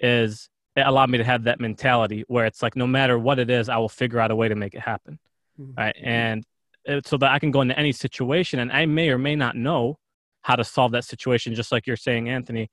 [0.00, 3.50] is it allowed me to have that mentality where it's like no matter what it
[3.50, 5.18] is i will figure out a way to make it happen
[5.58, 5.76] Mhm.
[5.76, 6.44] right and
[6.84, 9.56] it, so that i can go into any situation and i may or may not
[9.56, 9.98] know
[10.42, 12.70] how to solve that situation just like you're saying anthony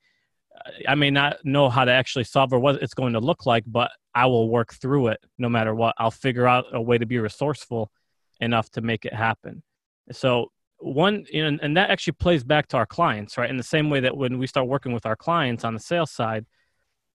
[0.87, 3.63] I may not know how to actually solve or what it's going to look like,
[3.67, 5.95] but I will work through it no matter what.
[5.97, 7.91] I'll figure out a way to be resourceful
[8.39, 9.63] enough to make it happen.
[10.11, 13.49] So one, you know, and that actually plays back to our clients, right?
[13.49, 16.11] In the same way that when we start working with our clients on the sales
[16.11, 16.45] side,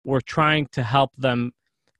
[0.05, 1.53] we're trying to help them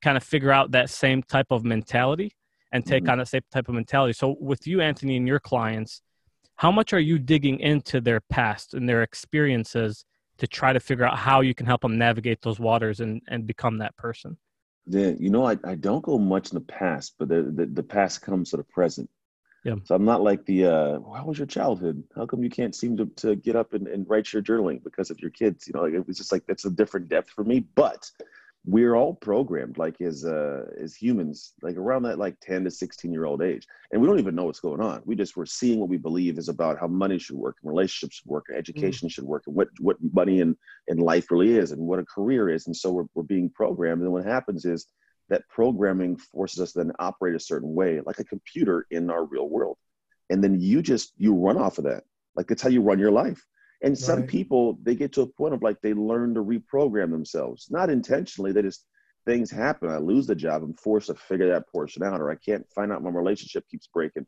[0.03, 2.33] kind of figure out that same type of mentality
[2.73, 3.13] and take Mhm.
[3.13, 4.13] on that same type of mentality.
[4.13, 6.03] So with you, Anthony, and your clients,
[6.57, 10.05] how much are you digging into their past and their experiences
[10.39, 13.47] to try to figure out how you can help them navigate those waters and, and
[13.47, 14.39] become that person?
[14.87, 17.83] Yeah, you know, I, I don't go much in the past, but the, the, the
[17.83, 19.09] past comes to the present.
[19.65, 19.77] Yeah.
[19.85, 22.03] So I'm not like the, uh, how was your childhood?
[22.17, 25.11] How come you can't seem to, to get up and, and write your journaling because
[25.11, 25.69] of your kids?
[25.69, 27.61] You know, like, it was just like, that's a different depth for me.
[27.77, 28.11] But
[28.65, 33.13] we're all programmed like as, uh, as humans, like around that like 10 to 16
[33.13, 33.67] year old age.
[33.93, 35.03] And we don't even know what's going on.
[35.05, 38.17] We just, we're seeing what we believe is about how money should work and relationships
[38.17, 40.57] should work and education should work and what, what money and,
[40.89, 42.67] and life really is and what a career is.
[42.67, 44.03] And so we're, we're being programmed.
[44.03, 44.87] And what happens is
[45.33, 49.25] that programming forces us to then operate a certain way, like a computer in our
[49.25, 49.79] real world.
[50.29, 52.05] And then you just, you run off of that.
[52.37, 53.43] Like that's how you run your life.
[53.83, 54.29] And some Right.
[54.29, 58.53] people, they get to a point of like they learn to reprogram themselves, not intentionally.
[58.53, 58.85] They just,
[59.25, 59.89] things happen.
[59.89, 60.63] I lose the job.
[60.63, 63.87] I'm forced to figure that portion out, or I can't find out my relationship keeps
[63.87, 64.27] breaking.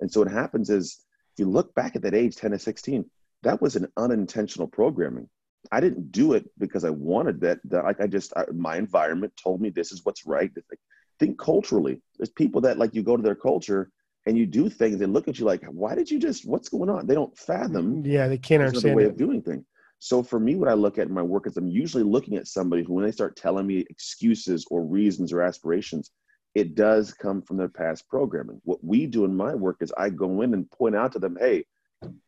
[0.00, 3.04] And so what happens is, if you look back at that age, 10 to 16,
[3.42, 5.28] that was an unintentional programming.
[5.72, 7.58] I didn't do it because I wanted that.
[7.64, 10.50] that like I just, I, my environment told me this is what's right.
[10.54, 10.80] Like,
[11.18, 12.02] think culturally.
[12.18, 13.90] There's people that like you go to their culture
[14.26, 15.00] and you do things.
[15.00, 16.46] and look at you like, why did you just?
[16.46, 17.06] What's going on?
[17.06, 19.08] They don't fathom Yeah, they can't understand the way it.
[19.08, 19.64] of doing things.
[19.98, 22.46] So for me, what I look at in my work is I'm usually looking at
[22.46, 26.10] somebody who, when they start telling me excuses or reasons or aspirations,
[26.54, 28.60] it does come from their past programming.
[28.64, 31.36] What we do in my work is I go in and point out to them,
[31.40, 31.64] hey,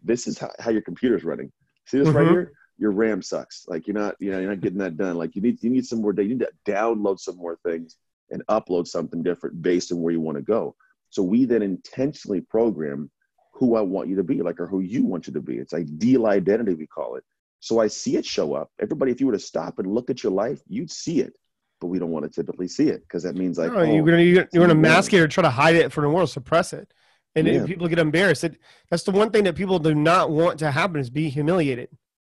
[0.03, 1.53] this is how, how your computer's running.
[1.87, 2.31] See this right Mhm.
[2.31, 2.53] here?
[2.79, 3.65] Your RAM sucks.
[3.69, 5.17] Like you're not, you know, you're not getting that done.
[5.17, 6.29] Like you need, you need some more data.
[6.29, 7.97] You need to download some more things
[8.31, 10.77] and upload something different based on where you want to go.
[11.11, 13.11] So we then intentionally program
[13.55, 15.57] who I want you to be, like, or who you want you to be.
[15.57, 17.25] It's ideal identity, we call it.
[17.61, 18.71] So I see it show up.
[18.81, 21.33] Everybody, if you were to stop and look at your life, you'd see it,
[21.81, 24.07] but we don't want to typically see it because that means like, No, you're oh,
[24.07, 26.73] gonna you're, you're gonna mask it or try to hide it from the world, suppress
[26.73, 26.93] it,
[27.35, 27.67] and Yeah.
[27.67, 28.45] people get embarrassed.
[28.45, 28.59] It,
[28.91, 31.89] that's the one thing that people do not want to happen is be humiliated.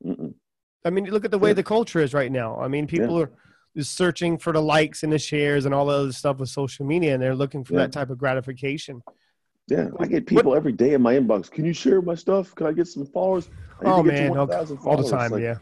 [0.05, 0.35] Mm-mm.
[0.85, 1.55] I mean, look at the way Yeah.
[1.55, 2.59] the culture is right now.
[2.61, 3.31] I mean, people are
[3.77, 6.85] just searching for the likes and the shares and all the other stuff with social
[6.85, 7.81] media, and they're looking for Yeah.
[7.81, 9.03] that type of gratification.
[9.69, 11.49] yeah, I get people every day in my inbox.
[11.51, 12.53] Can you share my stuff?
[12.57, 13.49] Can I get some followers?
[13.85, 14.91] Oh man, 1,000 okay.
[14.91, 15.57] all the time, Like, yeah.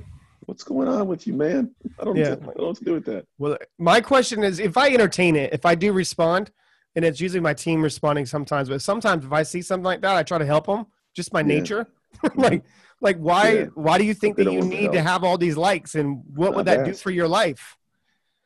[0.47, 1.75] What's going on with you, man?
[2.01, 2.35] I don't, Yeah.
[2.37, 3.27] Know what to do with that.
[3.39, 6.51] Well, my question is, if I entertain it, if I do respond,
[6.97, 10.17] and it's usually my team responding sometimes, but sometimes if I see something like that,
[10.17, 10.87] I try to help them.
[11.15, 11.47] Just my Yeah.
[11.47, 11.87] nature.
[12.35, 12.65] like,
[13.01, 13.51] like why?
[13.53, 13.65] Yeah.
[13.75, 16.69] Why do you think that you need to have all these likes, and what would
[16.69, 17.77] I've that do for your life?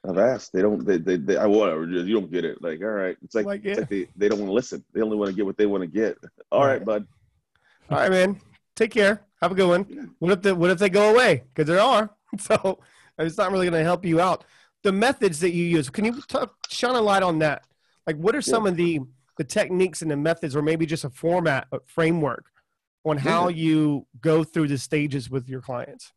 [0.08, 0.52] I've asked.
[0.52, 0.84] They don't.
[0.84, 0.98] They.
[0.98, 1.16] They.
[1.16, 1.86] they I whatever.
[1.86, 2.62] You don't get it.
[2.62, 3.16] Like, all right.
[3.22, 3.80] It's like, Like, it's yeah.
[3.80, 4.08] like they.
[4.16, 4.84] They don't want to listen.
[4.92, 6.18] They only want to get what they want to get.
[6.52, 6.84] All right, Right.
[6.84, 7.06] bud.
[7.90, 8.40] All right, man.
[8.76, 9.22] Take care.
[9.40, 10.14] Have a good one.
[10.18, 11.44] What if the What if they go away?
[11.54, 12.10] Because there are.
[12.40, 12.80] So
[13.16, 14.44] it's not really going to help you out.
[14.82, 15.88] The methods that you use.
[15.88, 17.62] Can you talk, shine a light on that?
[18.08, 19.00] Like, what are some of the
[19.38, 22.46] the techniques and the methods, or maybe just a format, a framework
[23.04, 26.12] on how you go through the stages with your clients?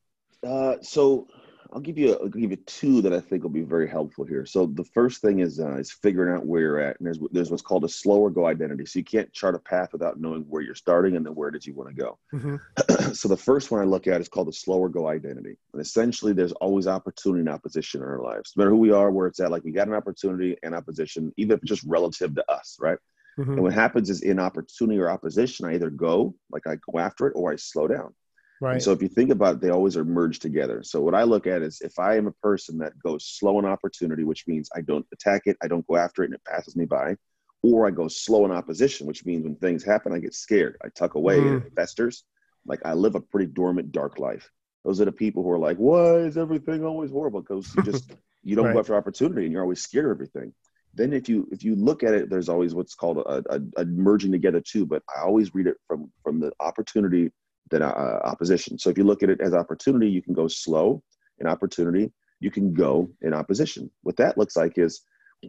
[0.46, 1.28] Uh, so
[1.74, 2.14] I'll give you.
[2.14, 4.46] A, I'll give you two that I think will be very helpful here.
[4.46, 7.52] So the first thing is uh, is figuring out where you're at, and there's there's
[7.52, 8.86] what's called a slower go identity.
[8.86, 11.66] So you can't chart a path without knowing where you're starting and then where did
[11.66, 12.18] you want to go.
[12.34, 13.14] Mhm.
[13.16, 15.58] so the first one I look at is called the slower go identity.
[15.74, 18.54] And essentially, there's always opportunity and opposition in our lives.
[18.56, 21.34] No matter who we are, where it's at, like we got an opportunity and opposition,
[21.38, 22.98] even if it's just relative to us, right?
[23.38, 23.54] Mhm.
[23.54, 27.28] And what happens is in opportunity or opposition, I either go, like I go after
[27.28, 28.14] it, or I slow down.
[28.60, 28.74] Right.
[28.74, 30.82] And so if you think about it, they always are merged together.
[30.82, 33.66] So what I look at is if I am a person that goes slow in
[33.66, 36.76] opportunity, which means I don't attack it, I don't go after it, and it passes
[36.76, 37.16] me by,
[37.62, 40.78] or I go slow in opposition, which means when things happen, I get scared.
[40.84, 42.24] I tuck away and it festers.
[42.66, 44.50] Like I live a pretty dormant, dark life.
[44.84, 47.42] Those are the people who are like, why is everything always horrible?
[47.42, 48.12] Because you just
[48.44, 48.74] you don't Right.
[48.74, 50.54] go after opportunity and you're always scared of everything.
[50.98, 53.86] Then if you if you look at it, there's always what's called a, a, a
[53.86, 54.86] merging together too.
[54.86, 57.32] But I always read it from from the opportunity
[57.70, 58.80] than uh, opposition.
[58.80, 61.04] So if you look at it as opportunity, you can go slow
[61.40, 62.12] in opportunity.
[62.40, 63.92] You can go in opposition.
[64.02, 65.02] What that looks like is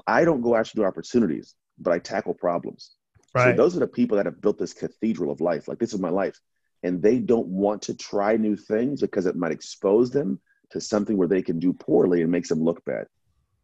[0.06, 2.92] I don't go after new opportunities, but I tackle problems.
[3.36, 3.56] So right.
[3.56, 5.68] those are the people that have built this cathedral of life.
[5.68, 6.38] Like this is my life.
[6.82, 11.16] And they don't want to try new things because it might expose them to something
[11.16, 13.06] where they can do poorly and makes them look bad.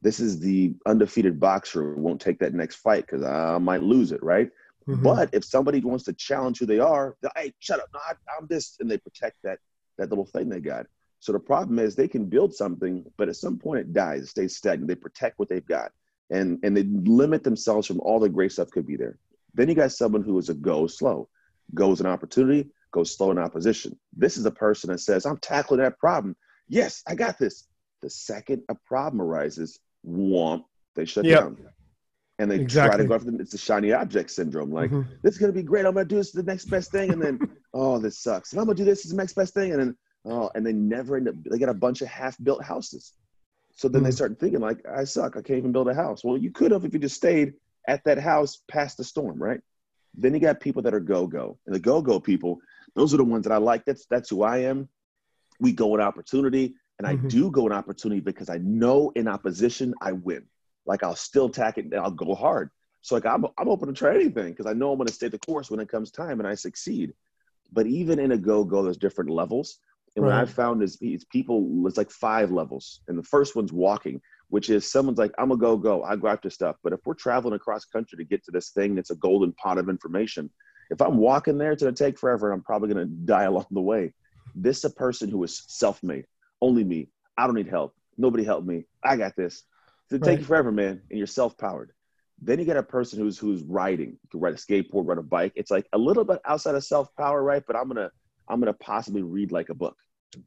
[0.05, 4.12] This is the undefeated boxer who won't take that next fight because I might lose
[4.12, 4.51] it, right?
[4.87, 5.03] Mhm.
[5.03, 8.47] But if somebody wants to challenge who they are, hey, shut up, no, I, I'm
[8.47, 9.59] this, and they protect that
[9.97, 10.87] that little thing they got.
[11.21, 14.27] So the problem is they can build something, but at some point it dies, it
[14.27, 14.88] stays stagnant.
[14.88, 15.90] They protect what they've got,
[16.29, 19.19] and and they limit themselves from all the great stuff could be there.
[19.55, 21.31] Then you got someone who is a go slow,
[21.73, 23.99] goes in opportunity, goes slow in opposition.
[24.14, 26.37] This is a person that says, I'm tackling that problem.
[26.69, 27.67] Yes, I got this.
[28.03, 30.64] The second a problem arises, whomp,
[30.95, 31.40] they shut Yep.
[31.40, 31.59] down.
[32.38, 33.40] And they try to go after them.
[33.40, 34.73] It's the shiny object syndrome.
[34.73, 35.07] Like, Mhm.
[35.23, 35.87] this is gonna be great.
[35.87, 37.38] I'm gonna do this the next best thing, and then
[37.75, 38.53] oh, this sucks.
[38.53, 40.73] And I'm gonna do this as the next best thing, and then oh, and they
[40.73, 41.35] never end up.
[41.49, 43.12] They got a bunch of half-built houses.
[43.77, 44.14] So then they Mhm.
[44.14, 45.37] start thinking like, I suck.
[45.37, 46.25] I can't even build a house.
[46.25, 47.55] Well, you could have if you just stayed
[47.87, 49.61] at that house past the storm, right?
[50.17, 52.61] Then you got people that are go-go, and the go-go people,
[52.95, 53.85] those are the ones that I like.
[53.85, 54.88] That's that's who I am.
[55.61, 57.29] We go in opportunity, and I Mhm.
[57.29, 60.49] do go in opportunity because I know in opposition I win.
[60.87, 62.71] Like I'll still attack it and I'll go hard.
[63.01, 65.29] So like I'm I'm open to try anything because I know I'm going to stay
[65.29, 67.15] the course when it comes time and I succeed.
[67.73, 69.79] But even in a go go, there's different levels.
[70.17, 71.85] And what I've found is it's people.
[71.89, 75.57] It's like five levels, and the first one's walking, which is someone's like, "I'm a
[75.57, 76.05] go go.
[76.05, 78.95] I go after stuff." But if we're traveling across country to get to this thing,
[78.95, 80.51] that's a golden pot of information.
[80.91, 83.43] If I'm walking there, it's going to take forever, and I'm probably going to die
[83.43, 84.15] along the way.
[84.55, 86.27] This is a person who is self-made,
[86.64, 87.09] only me.
[87.37, 87.94] I don't need help.
[88.16, 88.87] Nobody help me.
[89.03, 89.64] I got this.
[90.11, 91.90] It'll take you forever, man, and you're self-powered.
[92.40, 94.11] Then you get a person who's who's riding.
[94.22, 95.53] You can ride a skateboard, ride a bike.
[95.57, 97.62] It's like a little bit outside of self-power, right?
[97.66, 98.11] But I'm gonna
[98.48, 99.96] I'm gonna possibly read like a book.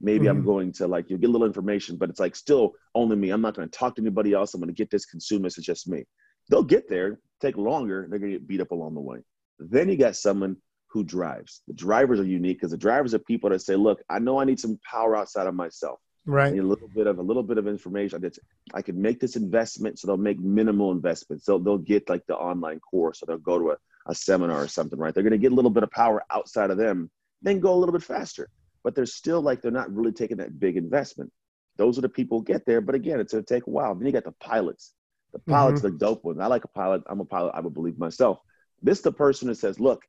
[0.01, 0.45] Maybe I'm Mhm.
[0.45, 3.30] going to like you'll get a little information, but it's like still only me.
[3.30, 4.53] I'm not gonna talk to anybody else.
[4.53, 5.58] I'm gonna get this, consume this.
[5.58, 6.03] It's just me.
[6.49, 8.08] They'll get there, take longer.
[8.10, 9.19] They're gonna get beat up along the way.
[9.60, 10.58] Then you got someone
[10.91, 11.62] who drives.
[11.67, 14.45] The drivers are unique because the drivers are people that say, "Look, I know I
[14.45, 15.99] need some power outside of myself.
[16.28, 16.54] Right.
[16.54, 18.24] a little bit of a little bit of information.
[18.26, 21.46] I, I can make this investment, so they'll make minimal investments.
[21.46, 24.68] They'll they'll get like the online course, or they'll go to a, a seminar or
[24.68, 25.13] something, right?
[25.13, 27.10] They're going to get a little bit of power outside of them,
[27.42, 28.50] then go a little bit faster.
[28.84, 31.32] but they're still like they're not really taking that big investment.
[31.78, 33.94] Those are the people who get there, but again, it's gonna take a while.
[33.96, 34.94] Then you got the pilots.
[35.34, 36.40] The pilots, the dope ones.
[36.40, 37.04] I like a pilot.
[37.08, 37.52] I'm a pilot.
[37.54, 38.40] I would believe myself.
[38.82, 40.04] This the person that says, look,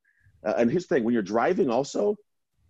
[0.45, 2.17] uh, and here's the thing: when you're driving, also,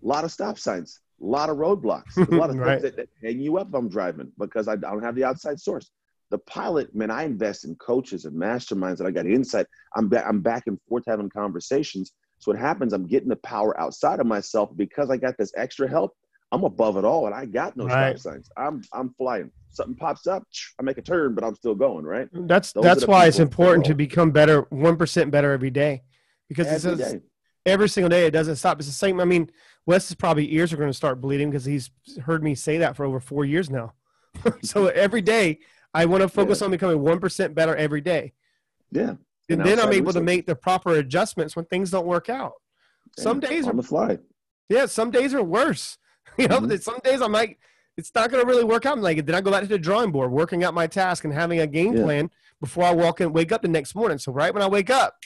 [0.03, 2.81] a lot of stop signs, a lot of roadblocks, a lot of Right.
[2.81, 5.61] things that, that hang you up if I'm driving because I, don't have the outside
[5.61, 5.91] source.
[6.31, 9.67] The pilot, man, I invest in coaches and masterminds, that I got insight.
[9.97, 10.25] I'm back.
[10.29, 12.13] I'm back and forth having conversations.
[12.39, 12.93] So what happens?
[12.93, 16.13] I'm getting the power outside of myself because I got this extra help.
[16.53, 18.19] I'm above it all, and I got no Right.
[18.19, 18.51] stop signs.
[18.57, 19.51] I'm I'm flying.
[19.71, 20.45] Something pops up,
[20.79, 22.05] I make a turn, but I'm still going.
[22.05, 22.29] Right?
[22.33, 26.03] That's Those that's why it's important to become better, one percent better every day,
[26.49, 27.21] because Every says day.
[27.66, 28.79] Every single day it doesn't stop.
[28.79, 29.21] It's the same.
[29.21, 29.51] I mean,
[29.87, 31.90] Wes's probably ears are going to start bleeding because he's
[32.25, 33.94] heard me say that for over four years now.
[34.62, 35.59] so every day
[35.94, 36.66] I want to focus Yeah.
[36.66, 38.33] on becoming one percent better every day,
[38.90, 39.11] Yeah.
[39.11, 42.53] and And then I'm able to make the proper adjustments when things don't work out.
[43.18, 44.18] Some days on are the fly.
[44.68, 45.99] yeah, some days are worse.
[46.37, 46.81] You know, Mhm.
[46.83, 47.57] some days I might
[47.97, 48.97] it's not going to really work out.
[48.97, 51.33] I'm like, then I go back to the drawing board, working out my task and
[51.35, 52.05] having a game Yeah.
[52.05, 54.18] plan before I walk in, wake up the next morning.
[54.18, 55.16] So right when I wake up,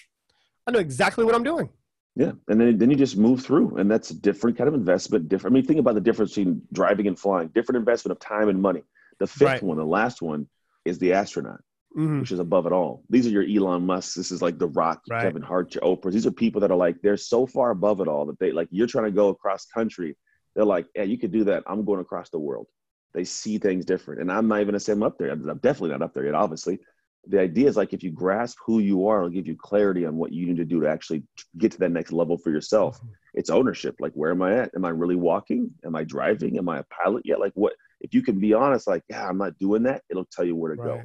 [0.66, 1.68] I know exactly what I'm doing.
[2.14, 5.29] Yeah, and then then you just move through, and that's a different kind of investment.
[5.29, 5.53] Different.
[5.53, 7.48] I mean, think about the difference between driving and flying.
[7.48, 8.83] Different investment of time and money.
[9.18, 9.62] The fifth Right.
[9.62, 10.46] one, the last one,
[10.85, 11.62] is the astronaut,
[11.96, 12.20] Mhm.
[12.20, 13.03] which is above it all.
[13.09, 14.14] These are your Elon Musk.
[14.16, 15.22] This is like the Rock, Right.
[15.22, 16.12] Kevin Hart, your Oprah.
[16.12, 18.68] These are people that are like they're so far above it all that they like
[18.70, 20.16] you're trying to go across country.
[20.55, 21.62] They're like, yeah, you could do that.
[21.66, 22.66] I'm going across the world.
[23.14, 25.31] They see things different, and I'm not even gonna say I'm up there.
[25.31, 26.35] I'm definitely not up there yet.
[26.35, 26.79] Obviously,
[27.27, 30.17] the idea is like if you grasp who you are, it'll give you clarity on
[30.17, 31.23] what you need to do to actually
[31.57, 32.99] get to that next level for yourself.
[32.99, 33.09] Mm-hmm.
[33.35, 33.97] It's ownership.
[34.01, 34.73] Like, where am I at?
[34.75, 35.71] Am I really walking?
[35.85, 36.59] Am I driving?
[36.59, 37.41] Am I a pilot yet?
[37.41, 37.75] Like, what?
[38.01, 40.03] If you can be honest, like, yeah, I'm not doing that.
[40.11, 41.03] It'll tell you where to go.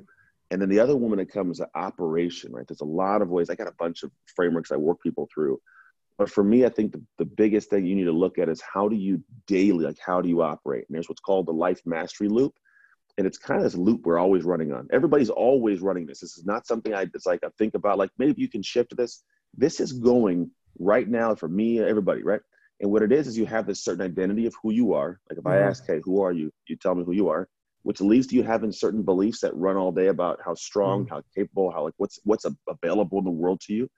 [0.50, 2.66] And then the other woman that comes to operation, right?
[2.68, 3.50] There's a lot of ways.
[3.50, 5.60] I got a bunch of frameworks I work people through.
[6.18, 8.62] But for me, I think the, the biggest thing you need to look at is
[8.62, 10.86] how do you daily, like how do you operate?
[10.88, 12.56] And there's what's called the life mastery loop.
[13.18, 14.88] And it's kind of this loop we're always running on.
[14.92, 16.20] Everybody's always running this.
[16.20, 18.96] This is not something I it's like I think about, like maybe you can shift
[18.96, 19.24] this.
[19.56, 22.42] This is going right now for me, everybody, right?
[22.80, 25.20] And what it is is you have this certain identity of who you are.
[25.30, 25.68] Like if I Mhm.
[25.68, 26.52] ask, hey, who are you?
[26.68, 27.50] You tell me who you are
[27.84, 31.10] which leads to you having certain beliefs that run all day about how strong, Mm.
[31.10, 33.90] how capable, how like what's what's available in the world to you.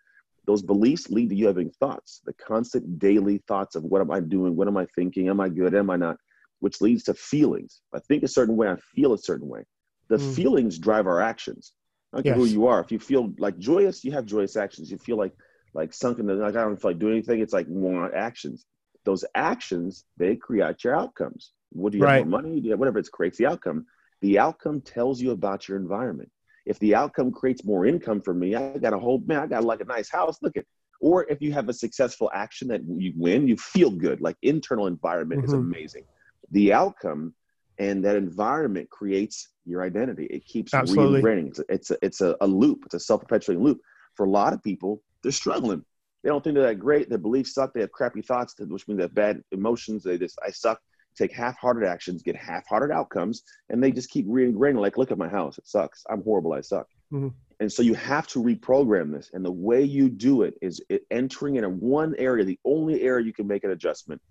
[0.45, 4.19] Those beliefs lead to you having thoughts, the constant daily thoughts of what am I
[4.19, 6.17] doing, what am I thinking, am I good, am I not,
[6.59, 7.81] which leads to feelings.
[7.93, 9.63] If I think a certain way, I feel a certain way.
[10.09, 10.35] The Mm.
[10.35, 11.73] feelings drive our actions.
[12.13, 12.79] I don't care who you are.
[12.81, 14.89] If you feel like joyous, you have joyous actions.
[14.91, 15.33] You feel like
[15.73, 17.41] like sunken, like I don't feel like doing anything.
[17.41, 18.65] It's like more actions.
[19.05, 21.51] Those actions they create your outcomes.
[21.71, 22.17] What do you Right.
[22.17, 22.59] have more money?
[22.59, 23.85] Do you have whatever it creates the outcome.
[24.21, 26.31] The outcome tells you about your environment.
[26.65, 29.63] If the outcome creates more income for me, I got a whole man, I got
[29.63, 30.39] like a nice house.
[30.41, 30.65] Look at
[31.01, 34.19] or if you have a successful action that you win, you feel good.
[34.21, 35.71] Like internal environment is Mhm.
[35.71, 36.03] amazing.
[36.51, 37.33] The outcome
[37.77, 40.25] and that environment creates your identity.
[40.25, 41.21] It keeps Absolutely.
[41.21, 41.47] reingraining.
[41.47, 42.83] It's a, it's a, it's a, a loop.
[42.85, 43.79] It's a self-perpetuating loop.
[44.15, 45.85] For a lot of people, they're struggling.
[46.23, 47.07] They don't think they're that great.
[47.07, 47.73] Their beliefs suck.
[47.73, 50.03] They have crappy thoughts, which means they have bad emotions.
[50.03, 50.79] They just, I suck.
[51.17, 54.79] Take half-hearted actions, get half-hearted outcomes, and they just keep reingraining.
[54.79, 55.57] Like, look at my house.
[55.57, 56.03] It sucks.
[56.09, 56.53] I'm horrible.
[56.53, 56.87] I suck.
[57.11, 57.33] Mhm.
[57.59, 59.31] And so you have to reprogram this.
[59.33, 63.01] And the way you do it is it entering in a one area, the only
[63.01, 64.21] area you can make an adjustment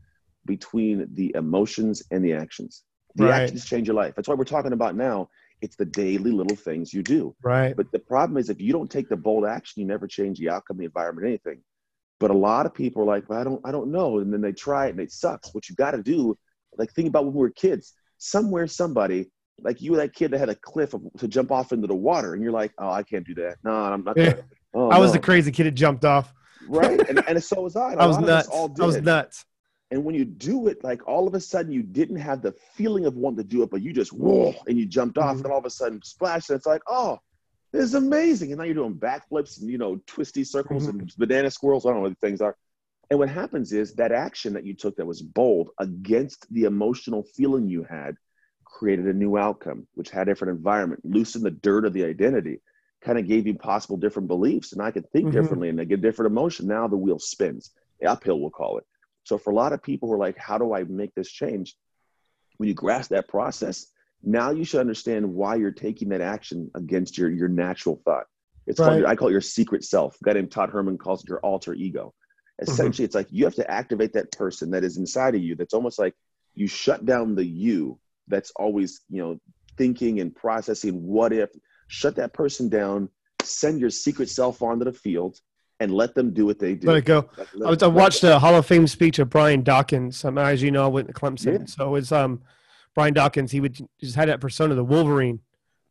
[0.49, 2.83] between the emotions and the actions.
[3.15, 3.43] The Right.
[3.43, 4.15] actions change your life.
[4.17, 5.29] That's why we're talking about now.
[5.61, 7.37] It's the daily little things you do.
[7.43, 7.77] Right.
[7.77, 10.51] But the problem is if you don't take the bold action, you never change the
[10.51, 11.63] outcome, the environment, anything.
[12.21, 14.19] But a lot of people are like, well, I don't, I don't know.
[14.19, 15.53] And then they try it and it sucks.
[15.55, 16.37] What you got to do,
[16.77, 19.31] like think about when we were kids, somewhere, somebody,
[19.61, 21.95] like you were that kid that had a cliff of, to jump off into the
[21.95, 22.35] water.
[22.35, 23.57] And you're like, oh, I can't do that.
[23.65, 24.17] No, I'm not.
[24.17, 24.31] Yeah.
[24.31, 24.45] gonna.
[24.75, 26.33] Oh, I was no." the crazy kid that jumped off.
[26.69, 27.01] right.
[27.09, 27.93] And, and so was I.
[27.93, 28.81] And I was lot of us nuts.
[28.81, 29.45] I was nuts.
[29.91, 33.07] And when you do it, like all of a sudden you didn't have the feeling
[33.07, 35.45] of wanting to do it, but you just whoa and you jumped off, Mhm.
[35.45, 37.19] and all of a sudden splash, and it's like, oh,
[37.73, 38.53] this is amazing.
[38.53, 41.01] And now you're doing backflips and you know, twisty circles Mm-hmm.
[41.01, 41.87] and banana squirrels.
[41.87, 42.57] I don't know what the things are.
[43.11, 47.23] And what happens is that action that you took that was bold against the emotional
[47.23, 48.17] feeling you had
[48.65, 52.61] created a new outcome, which had a different environment, loosened the dirt of the identity,
[53.01, 54.75] kind of gave you possible different beliefs.
[54.75, 55.33] And I could think Mhm.
[55.33, 56.67] differently and I get different emotion.
[56.67, 57.71] Now the wheel spins.
[58.01, 58.87] The Uphill, we'll call it.
[59.29, 61.77] So for a lot of people who are like, how do I make this change?
[62.57, 63.87] When you grasp that process,
[64.23, 68.25] now you should understand why you're taking that action against your, your natural thought.
[68.67, 68.99] It's called, Right.
[69.01, 70.17] your, I call it your secret self.
[70.23, 72.15] A guy named Todd Herman calls it your alter ego.
[72.61, 72.71] Mm-hmm.
[72.71, 75.55] Essentially, it's like you have to activate that person that is inside of you.
[75.57, 76.15] That's almost like
[76.55, 79.39] you shut down the you that's always, you know,
[79.77, 81.51] thinking and processing what if.
[81.89, 83.11] Shut that person down,
[83.43, 85.39] send your secret self onto the field,
[85.81, 86.89] and let them do what they do.
[86.89, 87.29] Let it go.
[87.37, 90.25] Like, I, let- I watched the Hall of Fame speech of Brian Dawkins.
[90.25, 91.65] Um, as you know, I went to Clemson, Yeah.
[91.67, 92.43] so it's um
[92.95, 93.51] Brian Dawkins.
[93.53, 95.41] He would just had that persona, the Wolverine,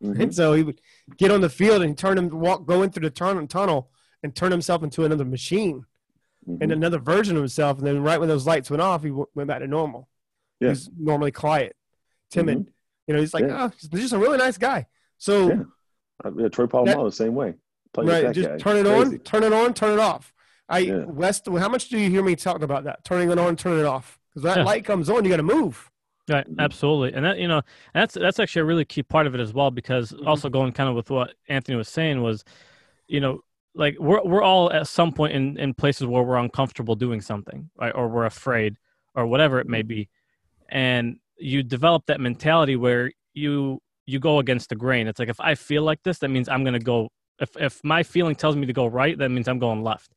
[0.03, 0.19] Mhm.
[0.19, 0.81] and so he would
[1.17, 3.89] get on the field and turn him walk go in through the tunnel, tunnel
[4.23, 5.85] and turn himself into another machine
[6.47, 6.57] Mhm.
[6.61, 7.77] and another version of himself.
[7.77, 10.09] And then right when those lights went off, he w- went back to normal.
[10.59, 10.69] Yeah.
[10.69, 11.75] He's normally quiet,
[12.31, 12.71] timid.
[13.07, 13.65] You know, he's like, Yeah.
[13.65, 14.88] oh, he's just a really nice guy.
[15.17, 15.63] So Yeah.
[16.25, 17.53] Uh, Troy Polamalu, the same way.
[18.03, 18.57] Play right, just guy.
[18.57, 19.15] turn it Crazy.
[19.15, 20.33] on, turn it on, turn it off.
[20.69, 21.05] I Yeah.
[21.05, 23.03] Wes, how much do you hear me talking about that?
[23.03, 24.19] Turning it on, turning it off.
[24.29, 24.63] Because that Yeah.
[24.63, 25.89] light comes on, you got to move.
[26.29, 26.59] Right, Mhm.
[26.59, 27.61] absolutely, and that you know
[27.93, 30.27] that's that's actually a really key part of it as well because Mhm.
[30.27, 32.43] also going kind of with what Anthony was saying was,
[33.07, 33.39] you know,
[33.73, 37.69] like we're we're all at some point in in places where we're uncomfortable doing something,
[37.77, 38.75] right, or we're afraid,
[39.15, 40.09] or whatever it may be,
[40.69, 45.07] and you develop that mentality where you you go against the grain.
[45.07, 47.09] It's like if I feel like this, that means I'm gonna go.
[47.39, 50.13] If if my feeling tells me to go right, that means I'm going left,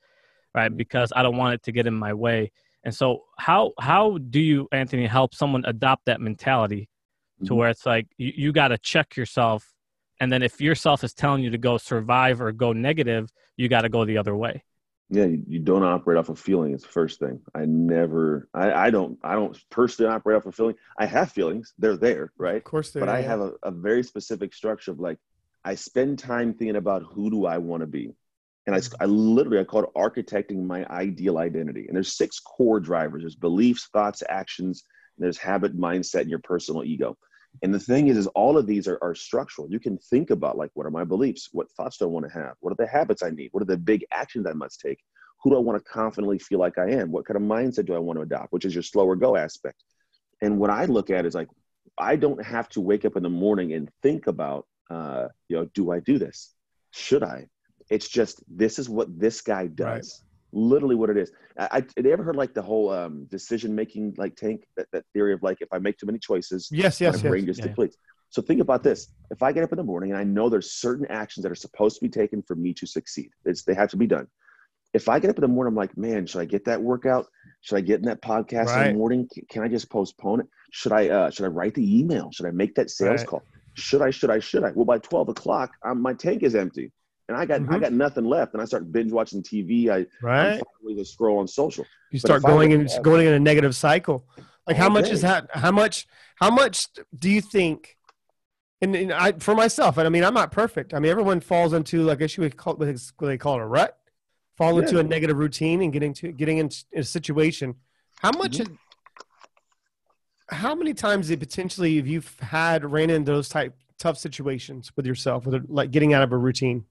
[0.55, 0.75] right?
[0.75, 2.53] Because I don't want it to get in my way.
[2.85, 6.89] And so, how how do you, Anthony, help someone adopt that mentality
[7.45, 7.57] to Mhm.
[7.57, 9.75] where it's like you, you got to check yourself,
[10.19, 13.83] and then if yourself is telling you to go survive or go negative, you got
[13.83, 14.65] to go the other way.
[15.13, 16.73] Yeah, you, you don't operate off of feeling.
[16.73, 17.41] It's the first thing.
[17.55, 18.49] I never.
[18.55, 19.19] I, I don't.
[19.25, 20.77] I don't personally operate off of feeling.
[20.99, 21.75] I have feelings.
[21.79, 22.57] They're there, right?
[22.59, 23.07] Of course, they are.
[23.07, 25.19] but I have a, a very specific structure of like
[25.65, 28.15] I spend time thinking about who do I want to be,
[28.67, 28.95] and mm-hmm.
[29.01, 31.87] I literally I call it architecting my ideal identity.
[31.87, 33.23] And there's six core drivers.
[33.23, 34.85] There's beliefs, thoughts, actions.
[35.17, 37.17] And there's habit, mindset, and your personal ego.
[37.63, 39.71] And the thing is, is all of these are, are structural.
[39.71, 41.49] You can think about like, what are my beliefs?
[41.53, 42.55] What thoughts do I want to have?
[42.61, 43.49] What are the habits I need?
[43.53, 45.01] What are the big actions I must take?
[45.43, 47.11] Who do I want to confidently feel like I am?
[47.11, 48.53] What kind of mindset do I want to adopt?
[48.53, 49.83] Which is your slower go aspect.
[50.41, 51.49] And what I look at is like,
[51.99, 55.69] I don't have to wake up in the morning and think about, uh, you know,
[55.75, 56.55] do I do this?
[56.93, 57.47] Should I?
[57.91, 59.87] It's just this is what this guy does.
[59.87, 60.27] Right.
[60.53, 61.31] Literally, what it is.
[61.59, 65.05] I, I you ever heard like the whole um, decision making like tank that, that
[65.13, 67.47] theory of like if I make too many choices, yes, my yes, brain yes.
[67.47, 67.69] just Yeah, yeah.
[67.71, 67.97] depletes.
[68.31, 70.73] So think about this: if I get up in the morning and I know there's
[70.73, 73.91] certain actions that are supposed to be taken for me to succeed, it's, they have
[73.91, 74.27] to be done.
[74.93, 77.27] If I get up in the morning, I'm like, man, should I get that workout?
[77.61, 79.29] Should I get in that podcast in the morning?
[79.33, 80.47] Can, can I just postpone it?
[80.73, 81.09] Should I?
[81.09, 82.31] Uh, should I write the email?
[82.33, 83.27] Should I make that sales Right.
[83.29, 83.43] call?
[83.81, 84.11] Should I?
[84.11, 84.39] Should I?
[84.39, 84.71] Should I?
[84.73, 86.93] Well, by twelve o'clock, um, my tank is empty,
[87.29, 87.81] and I got I Mhm.
[87.81, 89.91] got nothing left, and I start binge watching TV.
[89.91, 90.63] I I'm Right.
[90.97, 91.85] just scroll on social.
[92.11, 94.27] You but start going have- going in a negative cycle.
[94.67, 95.13] Like how much day.
[95.13, 95.49] is that?
[95.55, 96.07] How much?
[96.37, 96.87] How much
[97.19, 97.97] do you think?
[98.83, 100.95] And, and I, for myself, and I mean, I'm not perfect.
[100.95, 102.87] I mean, everyone falls into like I guess you would call what
[103.21, 103.99] they call it a rut,
[104.57, 107.75] fall into a negative routine and getting to getting into a situation.
[108.21, 108.59] How much?
[108.59, 108.75] Mm-hmm.
[110.51, 115.07] How many times have potentially have you had ran into those type tough situations with
[115.07, 116.85] yourself, with like getting out of a routine?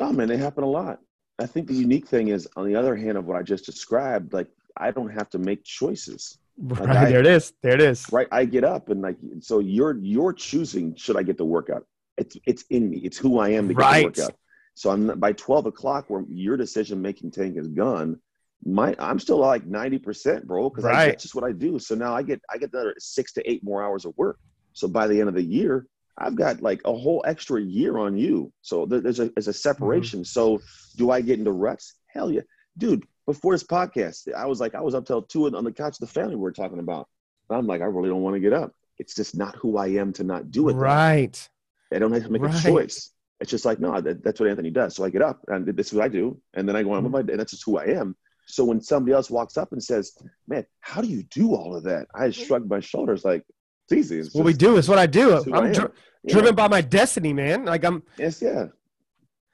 [0.00, 1.00] Oh man, they happen a lot.
[1.38, 4.32] I think the unique thing is, on the other hand of what I just described,
[4.32, 7.52] like I don't have to make choices, Right I- there, it is.
[7.62, 8.04] There it is.
[8.10, 8.26] right?
[8.32, 11.86] I get up and like, so you're you're choosing should I get the workout?
[12.16, 12.98] It's it's in me.
[12.98, 14.14] It's who I am to get Right.
[14.14, 14.36] the workout.
[14.74, 18.20] So I'm by twelve o'clock, where your decision making tank is gone,
[18.64, 21.06] my I'm still like ninety percent, bro, because Right.
[21.06, 21.78] that's just what I do.
[21.78, 24.38] So now I get I get another six to eight more hours of work.
[24.72, 25.86] So by the end of the year,
[26.16, 28.52] I've got like a whole extra year on you.
[28.62, 30.20] So there- there's a there's a separation.
[30.20, 30.24] Mm-hmm.
[30.24, 30.60] So
[30.96, 31.94] do I get into ruts?
[32.08, 32.42] Hell yeah,
[32.76, 33.04] dude.
[33.26, 35.98] Before this podcast, I was like I was up till two on the couch.
[35.98, 37.08] The family we were talking about.
[37.48, 38.72] And I'm like I really don't want to get up.
[38.98, 40.72] It's just not who I am to not do it.
[40.72, 40.78] though.
[40.80, 41.48] Right.
[41.92, 42.54] I don't have to make Right.
[42.54, 43.10] a choice.
[43.40, 44.96] It's just like, no, that, that's what Anthony does.
[44.96, 46.40] So I get up and this is what I do.
[46.54, 47.12] And then I go on with mm-hmm.
[47.12, 47.32] my day.
[47.34, 48.16] And that's just who I am.
[48.48, 50.16] So when somebody else walks up and says,
[50.48, 52.08] man, how do you do all of that?
[52.14, 53.44] I just shrug my shoulders like,
[53.84, 54.20] it's easy.
[54.20, 55.34] It's What we do is what I do.
[55.34, 55.72] I I'm am.
[55.72, 55.88] dri-
[56.24, 56.32] Yeah.
[56.32, 57.64] driven by my destiny, man.
[57.66, 58.66] Like I'm Yes, yeah.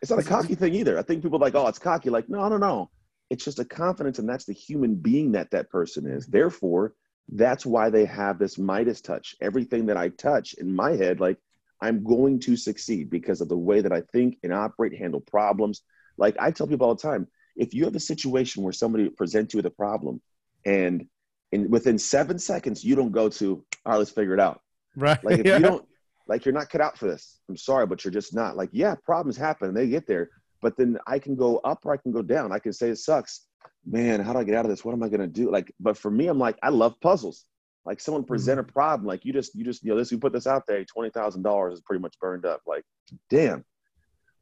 [0.01, 0.99] It's not a cocky thing either.
[0.99, 2.11] I think people are like, oh, it's cocky.
[2.11, 2.91] Like, no, no, no.
[3.31, 6.27] It's just a confidence, and that's the human being that that person is.
[6.27, 6.95] Therefore,
[7.33, 9.35] that's why they have this Midas touch.
[9.41, 11.39] Everything that I touch in my head, like,
[11.81, 15.83] I'm going to succeed because of the way that I think and operate, handle problems.
[16.19, 17.27] Like I tell people all the time,
[17.57, 20.21] if you have a situation where somebody presents you with a problem,
[20.65, 21.07] and
[21.53, 24.61] in within seven seconds you don't go to, all right, let's figure it out.
[24.97, 25.23] right.
[25.25, 25.59] Like if Yeah.
[25.59, 25.85] you don't,
[26.27, 27.39] like you're not cut out for this.
[27.49, 28.57] I'm sorry, but you're just not.
[28.57, 30.31] Like yeah, problems happen and they get there,
[30.63, 32.53] but then I can go up or I can go down.
[32.53, 33.47] I can say it sucks,
[33.87, 34.21] man.
[34.21, 34.85] How do I get out of this?
[34.85, 35.51] What am I gonna do?
[35.51, 37.45] Like, but for me, I'm like I love puzzles.
[37.85, 38.71] Like someone present mm-hmm.
[38.71, 40.85] a problem, like you just you just you know this you put this out there,
[40.85, 42.63] twenty thousand dollars is pretty much burned up.
[42.67, 42.85] Like,
[43.29, 43.65] damn.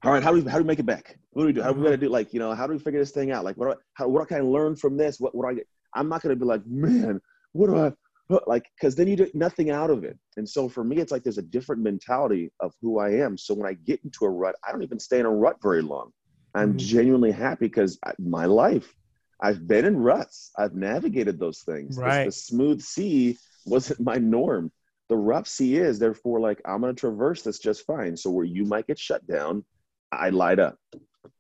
[0.05, 1.17] All right, how do we how do we make it back?
[1.31, 1.63] What do we do?
[1.63, 2.09] How do we gotta do?
[2.09, 3.45] Like, you know, how do we figure this thing out?
[3.45, 5.21] Like, what do I, how what can I learn from this?
[5.21, 5.69] What what do I get?
[5.95, 7.21] I'm not gonna be like, man,
[7.53, 7.93] what do I
[8.27, 8.65] what- like?
[8.77, 10.19] Because then you get nothing out of it.
[10.37, 13.39] And so for me, it's like there's a different mentality of who I am.
[13.39, 15.83] So when I get into a rut, I don't even stay in a rut very
[15.83, 16.11] long.
[16.55, 16.79] I'm Mhm.
[16.79, 18.95] genuinely happy because my life,
[19.41, 20.51] I've been in ruts.
[20.59, 21.97] I've navigated those things.
[21.97, 22.25] The- Right.
[22.27, 24.73] The, smooth sea wasn't my norm.
[25.09, 25.99] The rough sea is.
[25.99, 28.17] Therefore, like I'm going to traverse this just fine.
[28.17, 29.65] So where you might get shut down,
[30.13, 30.79] I light up.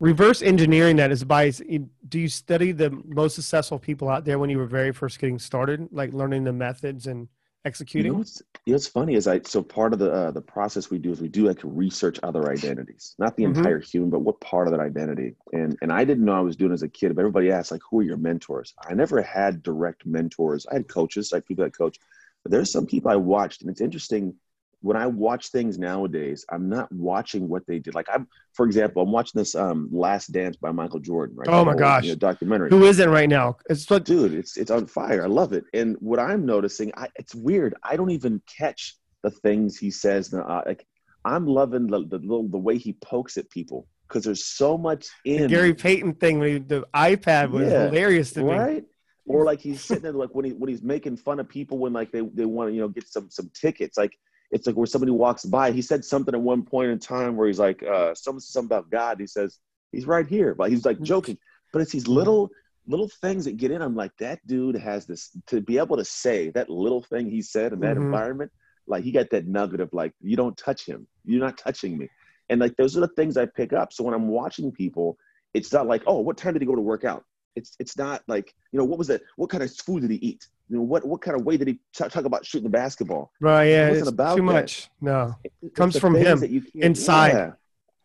[0.00, 4.50] Reverse engineering that is by do you study the most successful people out there when
[4.50, 7.28] you were very first getting started, like learning the methods and You
[7.64, 8.12] executing?
[8.12, 10.90] know what's, you know what's funny is I so part of the uh, the process
[10.90, 13.56] we do is we do like research other identities, not the Mhm.
[13.56, 15.36] entire human, but what part of that identity.
[15.52, 17.82] And and I didn't know I was doing as a kid, but everybody asked like,
[17.88, 18.74] who are your mentors?
[18.88, 20.66] I never had direct mentors.
[20.66, 21.98] I had coaches, like people that coach,
[22.42, 24.34] but there's some people I watched, and it's interesting.
[24.82, 27.94] When I watch things nowadays, I'm not watching what they did.
[27.94, 31.36] Like I'm, for example, I'm watching this um, Last Dance by Michael Jordan.
[31.36, 31.48] Right?
[31.48, 32.04] Oh my whole, gosh.
[32.04, 33.56] you know, documentary Who isn't right now?
[33.70, 37.08] It's like dude it's it's on fire i love it and what i'm noticing I,
[37.16, 40.86] it's weird i don't even catch the things he says uh, like
[41.24, 45.06] i'm loving the, the little the way he pokes at people because there's so much
[45.24, 48.54] the in Gary Payton thing when he, the iPad was Yeah, hilarious to me.
[48.54, 48.84] right
[49.26, 51.92] or like he's sitting there like when he when he's making fun of people when
[51.92, 54.18] like they, they want to you know get some some tickets like
[54.52, 57.46] it's like where somebody walks by he said something at one point in time where
[57.48, 59.18] he's like uh something, something about god.
[59.18, 59.58] He says
[59.90, 60.54] he's right here.
[60.54, 61.38] But he's like joking.
[61.72, 62.50] But it's these little
[62.86, 63.80] little things that get in.
[63.82, 67.42] I'm like that dude has this to be able to say that little thing he
[67.42, 68.04] said in that Mhm.
[68.04, 68.52] environment
[68.86, 71.06] like he got that nugget of like you don't touch him.
[71.24, 72.08] You're not touching me.
[72.48, 73.92] And like those are the things i pick up.
[73.92, 75.16] So when i'm watching people
[75.54, 77.24] it's not like oh what time did he go to work out
[77.56, 80.16] it's it's not like you know what was it what kind of food did he
[80.18, 82.70] eat you know what what kind of way did he t- talk about shooting the
[82.70, 83.66] basketball Right?
[83.66, 84.52] Yeah, wasn't it's about too that.
[84.52, 84.88] much.
[85.00, 87.32] No, It's Comes from him, that you inside.
[87.34, 87.52] yeah.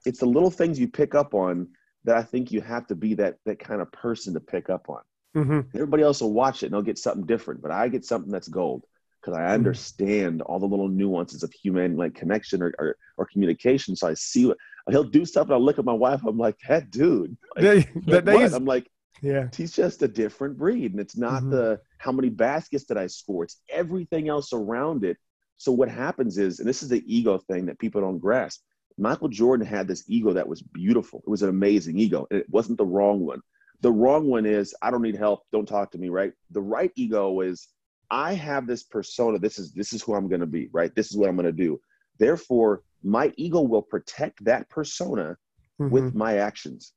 [0.06, 1.68] it's the little things you pick up on
[2.04, 4.90] that i think you have to be that that kind of person to pick up
[4.90, 5.02] on
[5.34, 8.32] hmm everybody else will watch it and they'll get something different but i get something
[8.32, 8.84] that's gold
[9.22, 13.96] because i understand all the little nuances of human like connection or, or, or communication
[13.96, 14.58] so i see what
[14.90, 17.76] he'll do stuff and i'll look at my wife i'm like that dude like, They-
[17.76, 18.42] like, that- they what?
[18.44, 18.88] use- i'm like
[19.22, 21.52] yeah, he's just a different breed and it's not Mhm.
[21.52, 23.44] the how many baskets did i score?
[23.44, 25.18] It's everything else around it.
[25.58, 28.62] So what happens is and this is the ego thing that people don't grasp
[29.00, 31.20] michael jordan had this ego that was beautiful.
[31.26, 33.42] It was an amazing ego and it wasn't the wrong one.
[33.82, 35.42] The wrong one is i don't need help.
[35.52, 36.34] Don't talk to me right?
[36.52, 37.68] The right ego is
[38.10, 39.38] i have this persona.
[39.40, 40.94] This is this is who i'm going to be right?
[40.96, 41.80] This is what i'm going to do.
[42.20, 45.38] Therefore my ego will protect that persona
[45.80, 45.92] Mhm.
[45.92, 46.94] with my actions.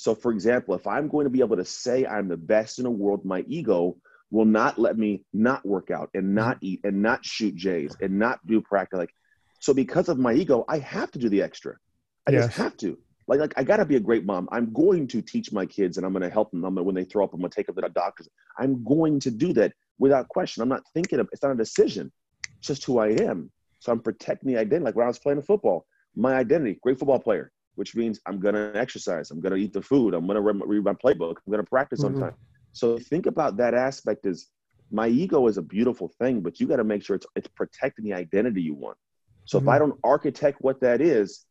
[0.00, 2.84] So, for example, if I'm going to be able to say I'm the best in
[2.84, 3.98] the world, my ego
[4.30, 8.18] will not let me not work out and not eat and not shoot Jays and
[8.18, 8.98] not do practice.
[8.98, 9.14] Like,
[9.58, 11.76] so because of my ego, I have to do the extra.
[12.26, 12.46] I Yes.
[12.46, 12.98] just have to.
[13.28, 14.48] Like, like I got to be a great mom.
[14.50, 16.64] I'm going to teach my kids, and I'm going to help them.
[16.64, 18.26] I'm gonna, when they throw up, I'm going to take them to the doctors.
[18.58, 20.62] I'm going to do that without question.
[20.62, 21.28] I'm not thinking of.
[21.30, 22.10] It's not a decision.
[22.60, 23.52] It's just who I am.
[23.80, 24.86] So I'm protecting the identity.
[24.86, 25.84] Like when I was playing football,
[26.16, 29.30] my identity, great football player, which means I'm to exercise.
[29.30, 30.12] I'm to eat the food.
[30.12, 31.36] I'm to read my playbook.
[31.46, 32.20] I'm to practice on Mhm.
[32.20, 32.34] time.
[32.74, 34.50] So think about that aspect is
[34.90, 38.04] my ego is a beautiful thing, but you got to make sure it's, it's protecting
[38.04, 38.98] the identity you want.
[39.46, 41.46] So if I don't architect what that is,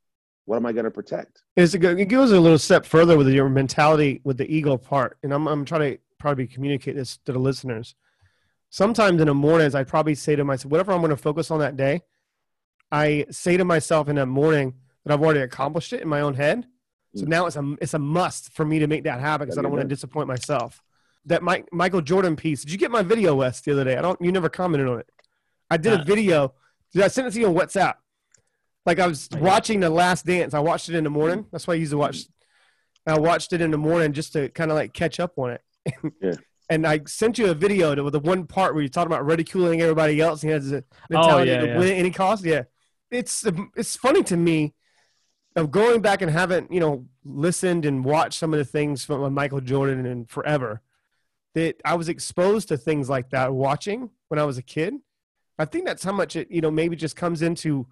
[0.46, 1.42] what am I going to protect?
[1.56, 4.78] It's a good, it goes a little step further with your mentality with the ego
[4.78, 7.96] part, and I'm I'm trying to probably communicate this to the listeners.
[8.70, 11.60] Sometimes in the mornings, I probably say to myself, whatever I'm going to focus on
[11.60, 12.02] that day,
[12.92, 14.76] I say to myself in that morning
[15.06, 16.66] that I've already accomplished it in my own head.
[17.16, 17.30] So Mm.
[17.30, 19.72] now it's a it's a must for me to make that happen because I don't
[19.72, 20.82] want to disappoint myself.
[21.26, 22.62] That Mike, Michael Jordan piece.
[22.64, 23.98] Did you get my video, Wes, the other day?
[23.98, 24.20] I don't.
[24.22, 25.08] You never commented on it.
[25.70, 26.54] I did a video.
[26.94, 27.96] Did I send it to you on WhatsApp?
[28.86, 30.54] Like I was watching The Last Dance.
[30.54, 31.46] I watched it in the morning.
[31.52, 32.26] That's why I used to watch.
[33.06, 35.62] I watched it in the morning just to kind of like catch up on it.
[36.22, 36.34] Yeah.
[36.72, 39.26] And I sent you a video to, with the one part where you talked about
[39.26, 40.44] ridiculing everybody else.
[40.44, 41.78] And he has a Oh, mentality yeah, to yeah.
[41.80, 42.46] win at any cost.
[42.46, 42.64] Yeah,
[43.10, 43.44] it's
[43.76, 44.76] it's funny to me
[45.60, 49.24] of going back and haven't you know listened and watched some of the things from
[49.24, 50.82] uh, Michael Jordan and forever
[51.56, 54.94] that I was exposed to things like that watching when I was a kid.
[55.58, 57.88] I think that's how much it you know maybe just comes into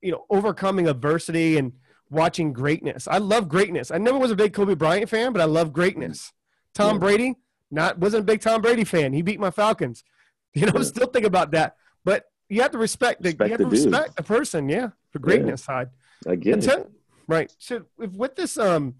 [0.00, 1.72] you know overcoming adversity and
[2.10, 3.06] watching greatness.
[3.06, 3.90] I love greatness.
[3.90, 6.32] I never was a big Kobe Bryant fan, but I love greatness.
[6.74, 7.00] Tom Yeah.
[7.00, 7.34] Brady,
[7.70, 9.12] not wasn't a big Tom Brady fan.
[9.12, 10.04] He beat my Falcons.
[10.54, 10.82] You know, Yeah.
[10.82, 11.76] still think about that.
[12.04, 13.92] But you have to respect the Respect you have to the dude.
[13.92, 15.90] respect the person, yeah, for greatness side.
[16.26, 16.90] I get it.
[17.26, 17.52] right.
[17.58, 18.94] So if, with this um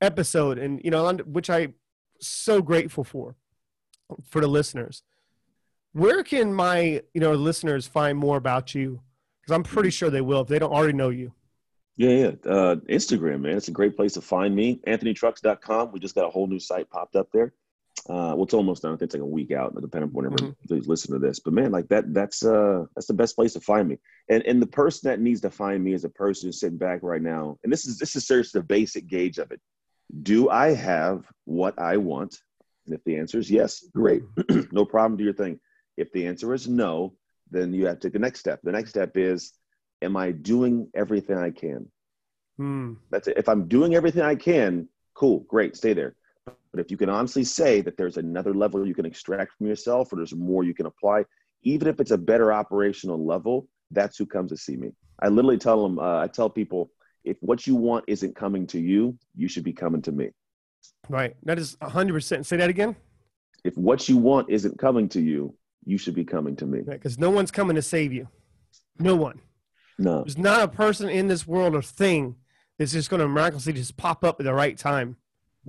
[0.00, 1.68] episode, and you know, which I
[2.20, 3.36] so grateful for,
[4.28, 5.02] for the listeners,
[5.92, 9.00] where can my you know listeners find more about you?
[9.40, 11.32] Because I'm pretty sure they will if they don't already know you.
[11.96, 12.50] Yeah, yeah.
[12.50, 13.56] Uh, Instagram, man.
[13.56, 14.80] It's a great place to find me.
[14.86, 15.92] AnthonyTrucks.com.
[15.92, 17.52] We just got a whole new site popped up there.
[18.08, 18.92] Uh, well, it's almost done.
[18.92, 20.54] I think it's like a week out, depending on whenever Mhm.
[20.68, 21.38] you listen to this.
[21.38, 23.98] But man, like that, that's uh, that's the best place to find me.
[24.28, 27.02] And and the person that needs to find me is a person who's sitting back
[27.02, 27.58] right now.
[27.62, 29.60] And this is this is seriously the basic gauge of it.
[30.22, 32.36] do I have what I want?
[32.86, 34.22] And if the answer is yes, great,
[34.72, 35.58] no problem, do your thing.
[35.96, 37.14] If the answer is no,
[37.50, 38.60] then you have to take the next step.
[38.62, 39.52] The next step is,
[40.02, 41.90] am I doing everything I can?
[42.58, 42.94] Hmm.
[43.10, 43.38] That's it.
[43.38, 46.14] If I'm doing everything I can, cool, great, stay there.
[46.44, 50.12] But if you can honestly say that there's another level you can extract from yourself
[50.12, 51.24] or there's more you can apply,
[51.62, 54.92] even if it's a better operational level, that's who comes to see me.
[55.20, 56.90] I literally tell them, uh, I tell people,
[57.24, 60.30] if what you want isn't coming to you, you should be coming to me.
[61.08, 61.36] Right.
[61.44, 62.44] That is 100%.
[62.44, 62.96] Say that again.
[63.64, 66.80] If what you want isn't coming to you, you should be coming to me.
[66.80, 68.28] Because no one's coming to save you.
[68.98, 69.40] No one.
[69.98, 70.22] No.
[70.22, 72.36] There's not a person in this world or thing
[72.78, 75.16] that's just going to miraculously just pop up at the right time.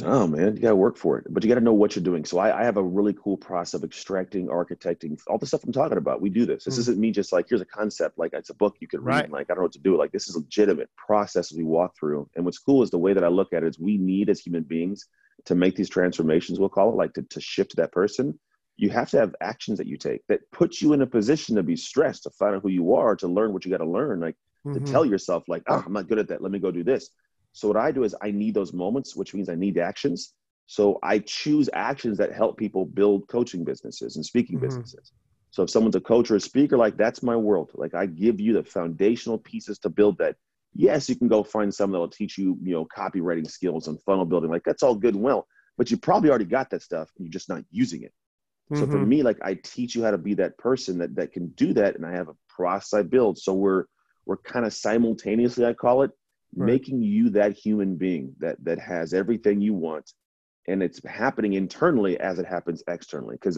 [0.02, 2.26] Oh man, you gotta work for it, but you gotta know what you're doing.
[2.26, 5.72] So I, I have a really cool process of extracting, architecting, all the stuff I'm
[5.72, 6.20] talking about.
[6.20, 6.64] We do this.
[6.64, 6.80] This Mm.
[6.80, 9.18] isn't me just like here's a concept, like it's a book you can read.
[9.18, 9.24] Right.
[9.26, 9.96] And like I don't know what to do.
[9.96, 12.28] Like this is legitimate process we walk through.
[12.36, 14.40] And what's cool is the way that I look at it is we need as
[14.40, 15.06] human beings
[15.46, 16.60] to make these transformations.
[16.60, 18.40] We'll call it like to, to shift that person.
[18.78, 21.62] You have to have actions that you take that puts you in a position to
[21.64, 24.22] be stressed, to find out who you are, to learn what you got to learn.
[24.22, 24.36] Like
[24.74, 24.86] to Mhm.
[24.90, 27.10] tell yourself like oh i'm not good at that let me go do this
[27.54, 30.34] so what i do is i need those moments which means i need actions
[30.68, 34.60] so i choose actions that help people build coaching businesses and speaking Mhm.
[34.60, 35.14] businesses
[35.52, 38.40] so if someone's a coach or a speaker like that's my world like i give
[38.40, 40.36] you the foundational pieces to build that
[40.76, 44.02] yes you can go find someone that will teach you you know copywriting skills and
[44.04, 45.48] funnel building like that's all good and well
[45.78, 48.14] but you probably already got that stuff and you're just not using it
[48.74, 49.08] so for Mhm.
[49.08, 51.96] me, like I teach you how to be that person that that can do that,
[51.96, 53.38] and I have a process I build.
[53.38, 53.86] So we're
[54.26, 56.12] we're kind of simultaneously, I call it,
[56.56, 56.68] Right.
[56.68, 60.12] making you that human being that that has everything you want,
[60.68, 63.36] and it's happening internally as it happens externally.
[63.36, 63.58] Because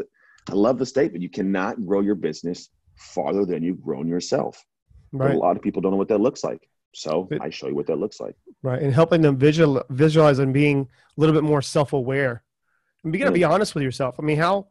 [0.50, 4.64] I love the statement: you cannot grow your business farther than you've grown yourself.
[5.12, 5.36] But right.
[5.36, 6.68] a lot of people don't know what that looks like.
[6.94, 8.36] So But- I show you what that looks like.
[8.64, 8.82] Right.
[8.82, 12.44] And helping them visual, visualize and being a little bit more self aware.
[13.04, 13.48] And be going to Yeah.
[13.50, 14.16] be honest with yourself.
[14.18, 14.68] I mean, how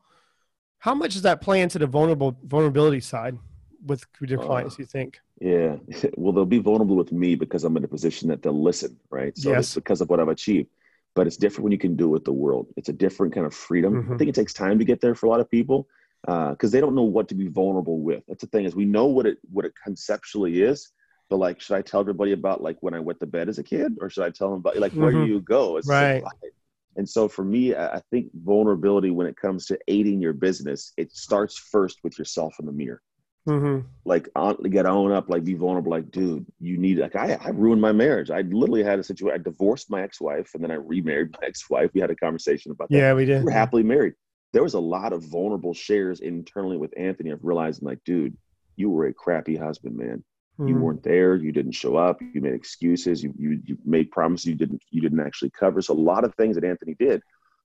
[0.79, 3.39] how much does that play into the vulnerable vulnerability side
[3.87, 5.21] with your Uh, clients, you think?
[5.41, 5.77] Yeah.
[6.17, 9.37] Well, they'll be vulnerable with me because I'm in a position that they'll listen, right?
[9.37, 9.67] So Yes.
[9.67, 10.69] it's because of what I've achieved.
[11.15, 12.67] But it's different when you can do it with the world.
[12.77, 13.95] It's a different kind of freedom.
[13.95, 14.19] I Mhm.
[14.19, 15.89] think it takes time to get there for a lot of people
[16.27, 18.23] because they don't know what to be vulnerable with.
[18.27, 20.91] That's the thing is we know what it what it conceptually is,
[21.29, 23.63] but like, should I tell everybody about like when I wet the bed as a
[23.63, 25.27] kid, or should I tell them about like where Mhm.
[25.29, 25.77] you go?
[25.77, 26.23] It's Right.
[26.23, 26.55] like-
[26.97, 30.93] and so for me, I I think vulnerability when it comes to aiding your business,
[30.97, 33.03] it starts first with yourself in the mirror
[33.47, 33.87] Mm-hmm.
[34.07, 35.91] like on, get own up, like be vulnerable.
[35.91, 38.31] Like, dude, you need like I, I ruined my marriage.
[38.31, 39.39] I literally had a situation.
[39.39, 41.91] I divorced my ex-wife and then I remarried my ex-wife.
[41.93, 42.97] We had a conversation about that.
[42.97, 43.45] Yeah, we did.
[43.45, 44.15] We're happily married.
[44.55, 48.37] There was a lot of vulnerable shares internally with Anthony of realizing, like, dude,
[48.77, 50.25] you were a crappy husband, man.
[50.59, 50.81] You Mhm.
[50.81, 51.35] weren't there.
[51.35, 52.23] You didn't show up.
[52.23, 53.23] You made excuses.
[53.25, 55.83] You, you you made promises you didn't you didn't actually cover.
[55.83, 57.21] So a lot of things that Anthony did.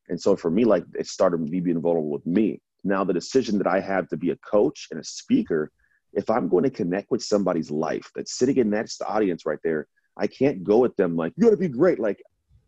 [0.10, 2.60] And so for me, like it started me being vulnerable with me.
[2.84, 5.72] Now the decision that I have to be a coach and a speaker,
[6.14, 9.88] if I'm going to connect with somebody's life that's sitting in that audience right there,
[10.18, 12.00] I can't go at them like, you gotta be great.
[12.00, 12.22] Like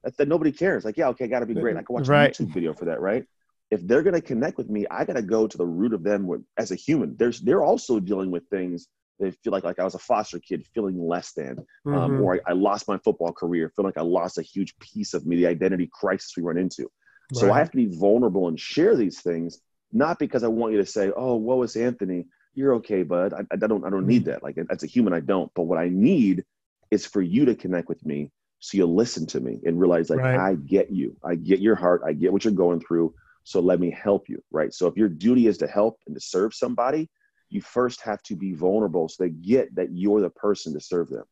[0.04, 0.86] that, that nobody cares.
[0.86, 1.76] Like, yeah, okay, I gotta be great.
[1.76, 2.40] I can watch Right.
[2.40, 3.26] a YouTube video for that, right?
[3.72, 6.42] If they're gonna connect with me, I gotta go to the root of them with,
[6.58, 7.16] as a human.
[7.18, 8.88] There's they're also dealing with things
[9.20, 11.58] they feel like like I was a foster kid feeling less than
[11.94, 12.22] um, Mhm.
[12.22, 15.26] or I, I lost my football career, feel like I lost a huge piece of
[15.26, 16.90] me, the identity crisis we run into.
[17.34, 19.62] So I have to be vulnerable and share these things,
[19.94, 23.42] not because I want you to say, "Oh, woe is Anthony, you're okay, bud." I,
[23.52, 24.26] I don't, I don't need mm.
[24.26, 24.44] that.
[24.44, 25.52] Like as a human, I don't.
[25.56, 26.44] But what I need
[26.92, 30.20] is for you to connect with me, so you'll listen to me and realize, like,
[30.20, 30.38] Right.
[30.38, 33.14] I get you, I get your heart, I get what you're going through.
[33.44, 34.72] So let me help you, right?
[34.72, 37.10] So if your duty is to help and to serve somebody,
[37.50, 41.10] you first have to be vulnerable so they get that you're the person to serve
[41.10, 41.24] them.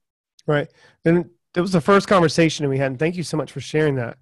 [0.47, 0.67] Right.
[1.05, 2.91] And that was the first conversation we had.
[2.91, 4.17] And thank you so much for sharing that.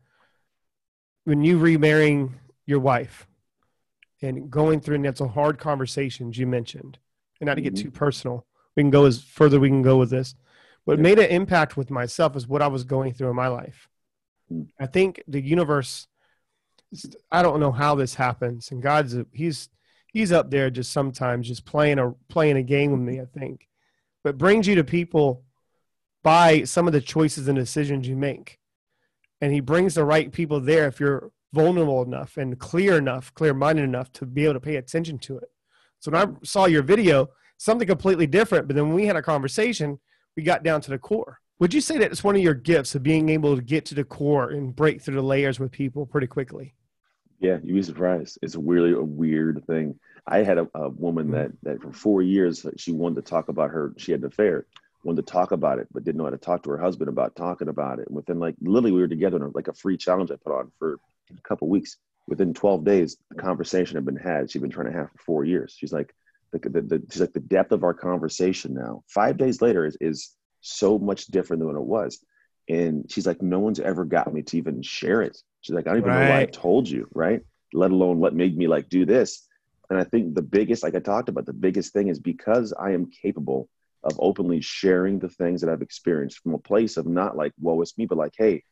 [1.24, 2.36] When you remarrying
[2.66, 3.26] your wife
[4.22, 6.98] and going through, and that's a hard conversations you mentioned,
[7.40, 7.82] and not to get Mhm.
[7.84, 8.46] too personal,
[8.76, 10.36] we can go as further we can go with this.
[10.86, 11.04] What Yeah.
[11.04, 13.90] made an impact with myself is what I was going through in my life.
[14.52, 14.70] Mm.
[14.80, 16.08] I think the universe,
[17.32, 19.70] I don't know how this happens, and God's he's
[20.08, 23.20] he's up there just sometimes just playing a playing a game with me.
[23.20, 23.68] I think,
[24.24, 25.44] but brings you to people
[26.24, 28.60] by some of the choices and decisions you make.
[29.40, 33.54] And he brings the right people there if you're vulnerable enough and clear enough, clear
[33.54, 35.50] minded enough to be able to pay attention to it.
[36.00, 39.22] So when I saw your video, something completely different, but then when we had a
[39.22, 40.00] conversation,
[40.36, 41.40] we got down to the core.
[41.60, 43.96] Would you say that it's one of your gifts of being able to get to
[43.96, 46.76] the core and break through the layers with people pretty quickly?
[47.40, 48.38] Yeah, you'd be surprised.
[48.42, 50.00] It's a really a weird thing.
[50.28, 53.72] I had a, a woman that that for four years she wanted to talk about
[53.72, 53.94] her.
[53.98, 54.68] She had an affair
[55.08, 57.36] wanted to talk about it, but didn't know how to talk to her husband about
[57.36, 58.08] talking about it.
[58.08, 60.72] And within like literally, we were together in like a free challenge I put on
[60.78, 61.00] for
[61.36, 61.98] a couple weeks.
[62.28, 64.52] Within 12 days, the conversation had been had.
[64.52, 65.76] She'd been trying to have for four years.
[65.78, 66.14] She's like,
[66.52, 69.04] the, the, the, she's like the depth of our conversation now.
[69.08, 72.20] Five days later is is so much different than what it was.
[72.70, 75.38] And she's like, no one's ever got me to even share it.
[75.62, 77.42] She's like, I don't even know why I told you, right?
[77.74, 79.48] Let alone what made me like do this.
[79.90, 82.92] And I think the biggest, like I talked about, the biggest thing is because I
[82.92, 83.70] am capable
[84.04, 87.82] of openly sharing the things that I've experienced from a place of not like, woe
[87.82, 88.64] is me, but like, hey,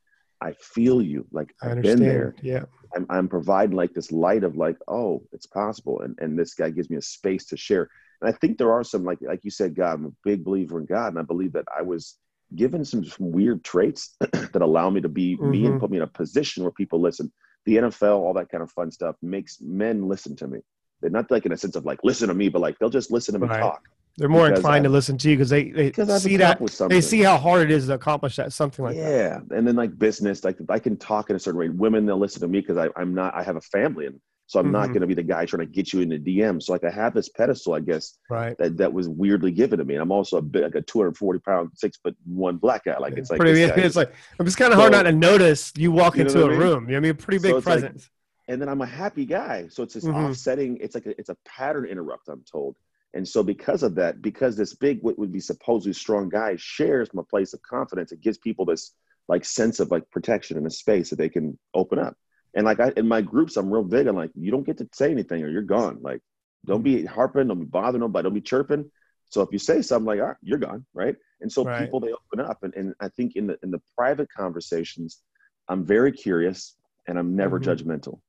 [0.42, 1.26] I feel you.
[1.32, 2.36] Like I I've been there.
[2.42, 2.64] Yeah.
[2.96, 6.02] I'm, I'm providing like this light of like, oh, it's possible.
[6.02, 7.90] And, and this guy gives me a space to share.
[8.22, 10.80] And I think there are some, like, like you said, God, I'm a big believer
[10.80, 11.10] in God.
[11.10, 12.18] And I believe that I was
[12.56, 15.80] given some, some weird traits that allow me to be me and Mhm.
[15.80, 17.32] put me in a position where people listen.
[17.66, 20.60] The NFL, all that kind of fun stuff makes men listen to me.
[21.02, 23.12] They're not like in a sense of like, listen to me, but like they'll just
[23.12, 23.60] listen to me Right.
[23.60, 23.82] talk.
[24.18, 26.60] They're more inclined to I've- listen to you because they, they see that
[26.90, 29.02] they see how hard it is to accomplish that something like that.
[29.50, 32.18] yeah and then like business like i can talk in a certain way women they'll
[32.18, 34.94] listen to me because i'm not i have a family and so i'm not Mhm.
[34.94, 36.90] going to be the guy trying to get you in the dm so like i
[36.90, 38.58] have this pedestal i guess Right.
[38.58, 41.40] that that was weirdly given to me and i'm also a bit like a 240
[41.40, 44.72] pound six foot one black guy like it's like, pretty, guy it's like it's kind
[44.72, 46.60] of hard not to notice you walk You know into a I mean?
[46.60, 46.84] room.
[46.86, 48.10] You know I mean, a pretty So big like- presence.
[48.48, 50.14] and then i'm a happy guy so it's this Mhm.
[50.30, 52.76] offsetting it's like a, it's a pattern interrupt i'm told
[53.16, 57.10] and so because of that because this big what would be supposedly strong guy shares
[57.10, 58.94] from a place of confidence it gives people this
[59.28, 62.16] like sense of like protection in a space that they can open up.
[62.54, 64.88] And like I, in my groups i'm real big on like you don't get to
[64.94, 66.00] say anything or you're gone.
[66.02, 66.22] Like
[66.66, 68.90] don't be harping don't be bothering nobody don't be chirping.
[69.30, 71.16] So if you say something like all right you're gone right?
[71.42, 71.80] And so Right.
[71.80, 72.60] people they open up.
[72.64, 75.22] And, and i think in the in the private conversations
[75.70, 76.76] i'm very curious
[77.08, 77.66] and i'm never Mhm.
[77.68, 78.20] judgmental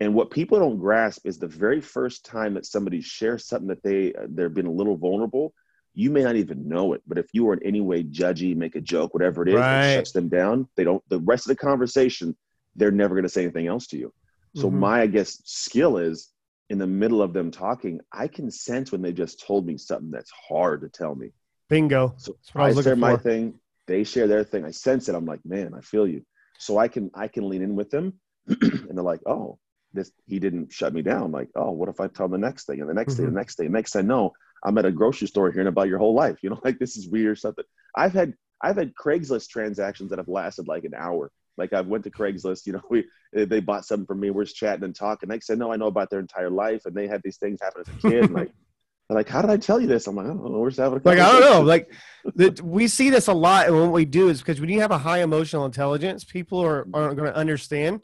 [0.00, 3.82] and what people don't grasp is the very first time that somebody shares something that
[3.82, 5.54] they uh, they're being a little vulnerable,
[5.94, 7.02] you may not even know it.
[7.06, 9.92] But if you are in any way judgy, make a joke, whatever it is, Right.
[9.94, 10.68] shuts them down.
[10.76, 11.02] They don't.
[11.08, 12.36] The rest of the conversation,
[12.76, 14.12] they're never going to say anything else to you.
[14.56, 14.74] So Mhm.
[14.74, 16.32] my, I guess, skill is
[16.70, 20.10] in the middle of them talking, I can sense when they just told me something
[20.10, 21.30] that's hard to tell me.
[21.68, 22.14] Bingo.
[22.16, 23.22] So I I, share my for.
[23.22, 24.64] thing, they share their thing.
[24.64, 25.14] I sense it.
[25.14, 26.24] I'm like, man, I feel you.
[26.58, 28.14] So I can I can lean in with them,
[28.46, 29.58] and they're like, oh,
[29.94, 31.32] this he didn't shut me down.
[31.32, 33.30] Like, oh, what if I tell the next thing and the next thing, Mhm.
[33.30, 34.32] the next thing, next I know,
[34.64, 36.38] I'm at a grocery store hearing about your whole life.
[36.42, 37.64] You know, like this is weird something.
[37.96, 41.30] I've had I've had Craigslist transactions that have lasted like an hour.
[41.56, 44.30] Like I went to Craigslist, you know, we they bought something from me.
[44.30, 45.28] We're just chatting and talking.
[45.28, 47.60] Next thing I know, I know about their entire life, and they had these things
[47.62, 48.30] happen as a kid.
[48.30, 48.50] like,
[49.08, 50.06] they're like, how did I tell you this?
[50.06, 50.58] I'm like, I don't know.
[50.58, 51.60] We're just having a Like I don't know.
[51.60, 51.92] Like
[52.36, 54.90] that we see this a lot, and what we do is because when you have
[54.92, 58.00] a high emotional intelligence, people are aren't going to understand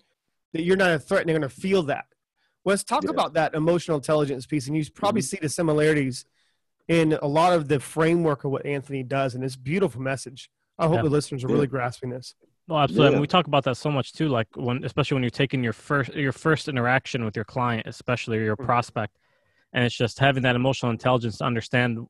[0.52, 2.06] that you're not a threat, and they're going to feel that.
[2.64, 3.10] Let's talk Yeah.
[3.10, 5.24] about that emotional intelligence piece, and you probably Mhm.
[5.24, 6.24] see the similarities
[6.88, 10.50] in a lot of the framework of what Anthony does, and this beautiful message.
[10.78, 11.02] I hope Yeah.
[11.02, 11.54] the listeners are Yeah.
[11.54, 12.34] really grasping this.
[12.66, 13.08] Well, absolutely.
[13.08, 14.28] I mean, we talk about that so much too.
[14.28, 18.38] Like when, especially when you're taking your first your first interaction with your client, especially
[18.38, 18.64] your Mhm.
[18.64, 19.18] prospect,
[19.72, 22.06] and it's just having that emotional intelligence to understand,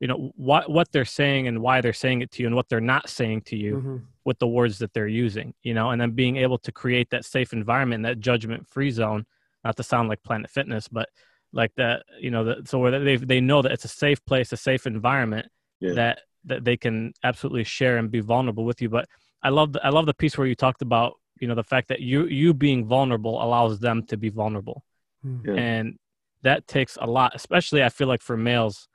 [0.00, 2.68] you know, what what they're saying and why they're saying it to you, and what
[2.68, 4.02] they're not saying to you Mhm.
[4.24, 5.54] with the words that they're using.
[5.62, 9.26] You know, and then being able to create that safe environment, that judgment free zone.
[9.64, 11.08] Not to sound like Planet Fitness, but
[11.52, 12.04] like that.
[12.20, 14.86] You know, that so where they they know that it's a safe place, a safe
[14.86, 15.46] environment
[15.80, 15.94] Yeah.
[15.94, 18.88] that that they can absolutely share and be vulnerable with you.
[18.88, 19.06] But
[19.42, 21.88] I love the, I love the piece where you talked about you know the fact
[21.88, 24.84] that you you being vulnerable allows them to be vulnerable,
[25.26, 25.48] Mm-hmm.
[25.48, 25.54] Yeah.
[25.60, 25.98] and
[26.42, 27.34] that takes a lot.
[27.34, 28.88] Especially I feel like for males,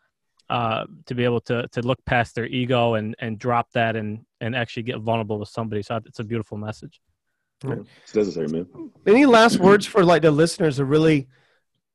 [0.54, 4.24] uh, to be able to to look past their ego and and drop that and
[4.39, 5.82] and actually get vulnerable with somebody.
[5.82, 7.01] So it's a beautiful message.
[7.66, 7.78] Yeah.
[8.04, 8.68] It's necessary, man.
[9.08, 11.28] Any last words for like the listeners to really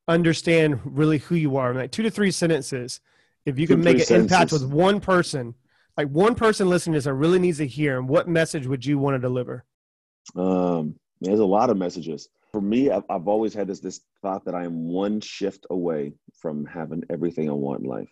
[0.09, 1.73] understand really who you are?
[1.73, 2.99] Like two to three sentences.
[3.45, 5.55] If you Two can make an three impact with one person,
[5.95, 8.85] like one person listening to this that really needs to hear, and what message would
[8.85, 9.63] you want to deliver?
[10.35, 12.27] Um, there's a lot of messages.
[12.51, 16.15] For me, I've, I've always had this this thought that I am one shift away
[16.33, 18.09] from having everything I want in life.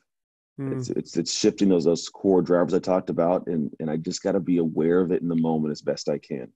[0.60, 3.97] Mm, It's it's it's shifting those those core drivers I talked about, and and I
[3.97, 6.51] just got to be aware of it in the moment as best I can.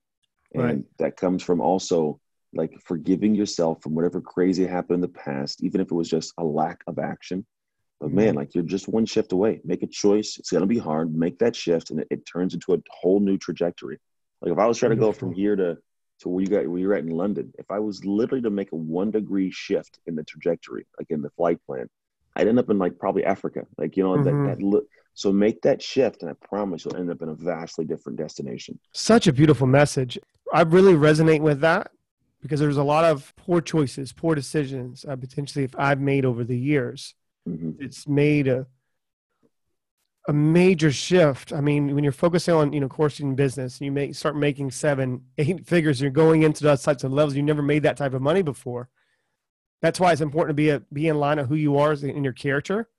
[0.54, 0.84] And Right.
[1.00, 2.20] that comes from also
[2.54, 6.34] like forgiving yourself from whatever crazy happened in the past, even if it was just
[6.38, 7.46] a lack of action.
[8.00, 8.16] But Mhm.
[8.16, 9.62] man, like you're just one shift away.
[9.64, 10.38] Make a choice.
[10.40, 11.16] It's gonna be hard.
[11.16, 14.00] Make that shift, and it, it turns into a whole new trajectory.
[14.42, 15.78] Like if I was trying to go from here to
[16.22, 18.72] to where you got where you're at in London, if I was literally to make
[18.72, 21.88] a one degree shift in the trajectory, like in the flight plan,
[22.36, 23.66] I'd end up in like probably Africa.
[23.78, 24.24] Like you know Mhm.
[24.24, 27.36] that that li- so make that shift, and I promise you'll end up in a
[27.36, 28.80] vastly different destination.
[28.94, 30.18] Such a beautiful message.
[30.54, 31.92] I really resonate with that
[32.42, 36.44] because there's a lot of poor choices, poor decisions, uh, potentially if I've made over
[36.44, 37.14] the years.
[37.46, 38.68] hmm It's made a
[40.28, 41.52] a major shift.
[41.52, 44.70] I mean, when you're focusing on, you know, coursing business, and you may start making
[44.72, 47.36] seven, eight figures, you're going into those types of levels.
[47.36, 48.88] You never made that type of money before.
[49.82, 52.24] That's why it's important to be a, be in line of who you are in
[52.24, 52.90] your character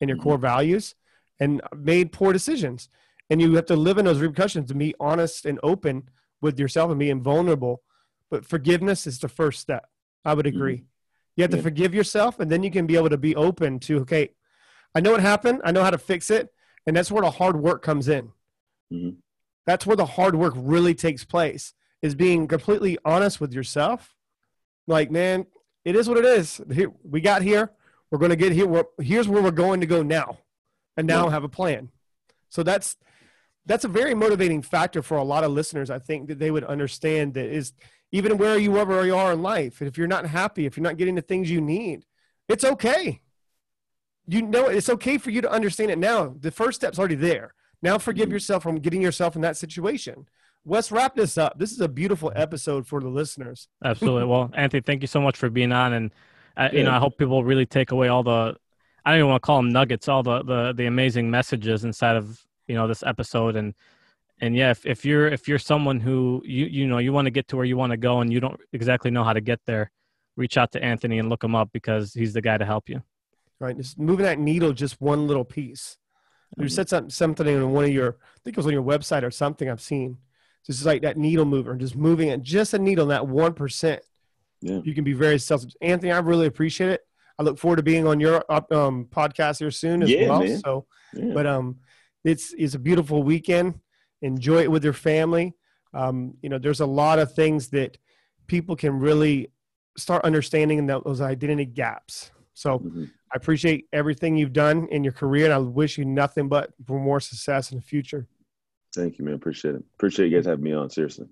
[0.00, 0.22] and your Mhm.
[0.22, 0.94] core values,
[1.40, 2.88] and made poor decisions.
[3.30, 6.08] And you have to live in those repercussions to be honest and open
[6.40, 7.82] with yourself and being vulnerable.
[8.30, 9.90] But forgiveness is the first step.
[10.24, 10.84] I would agree.
[11.36, 11.62] You have to Yeah.
[11.62, 14.34] forgive yourself, and then you can be able to be open to, okay,
[14.94, 15.60] I know what happened.
[15.64, 16.52] I know how to fix it.
[16.86, 18.32] And that's where the hard work comes in.
[18.92, 19.16] Mhm.
[19.66, 24.16] That's where the hard work really takes place is being completely honest with yourself.
[24.86, 25.46] Like, man,
[25.84, 26.60] it is what it is.
[26.72, 27.70] Here, we got here.
[28.10, 28.66] We're going to get here.
[28.66, 30.38] We're, here's where we're going to go now.
[30.96, 31.30] And now Yeah.
[31.32, 31.90] have a plan.
[32.48, 32.96] So that's,
[33.66, 35.90] that's a very motivating factor for a lot of listeners.
[35.90, 37.72] I think that they would understand that is
[38.12, 39.80] even where you ever you are in life.
[39.82, 42.04] If you're not happy, if you're not getting the things you need,
[42.48, 43.20] it's okay
[44.30, 46.34] you know it's okay for you to understand it now.
[46.38, 47.54] The first step's already there.
[47.80, 48.32] Now forgive Mhm.
[48.32, 50.28] yourself from getting yourself in that situation.
[50.68, 51.58] Let's wrap this up.
[51.58, 53.68] This is a beautiful episode for the listeners.
[53.82, 54.24] Absolutely.
[54.24, 56.10] Well, Anthony, thank you so much for being on, and
[56.56, 58.54] I, you know, I hope people really take away all the,
[59.04, 62.16] I don't even want to call them nuggets, all the the the amazing messages inside
[62.16, 63.74] of you know this episode, and
[64.42, 67.30] and yeah, if, if you're if you're someone who you you know you want to
[67.30, 69.60] get to where you want to go and you don't exactly know how to get
[69.64, 69.90] there,
[70.36, 73.02] reach out to Anthony and look him up because he's the guy to help you.
[73.58, 75.96] Right, just moving that needle just one little piece.
[76.56, 78.82] You um, said something, something on one of your, I think it was on your
[78.82, 79.68] website or something.
[79.68, 80.16] I've seen
[80.68, 84.02] just like that needle mover, just moving it, just a needle, that one percent.
[84.60, 84.80] Yeah.
[84.82, 85.64] You can be very self.
[85.80, 87.00] Anthony, I really appreciate it.
[87.38, 90.40] I look forward to being on your um, podcast here soon as Yeah, well.
[90.40, 90.58] man.
[90.58, 91.32] So Yeah.
[91.34, 91.76] but um
[92.24, 93.74] it's it's a beautiful weekend
[94.22, 95.54] enjoy it with your family
[95.94, 97.96] um you know there's a lot of things that
[98.48, 99.50] people can really
[99.96, 103.08] start understanding in those identity gaps so Mhm.
[103.32, 106.98] i appreciate everything you've done in your career and i wish you nothing but for
[106.98, 108.26] more success in the future
[108.98, 109.34] Thank you, man.
[109.34, 109.82] Appreciate it.
[109.96, 110.90] Appreciate you guys having me on.
[110.90, 111.28] Seriously.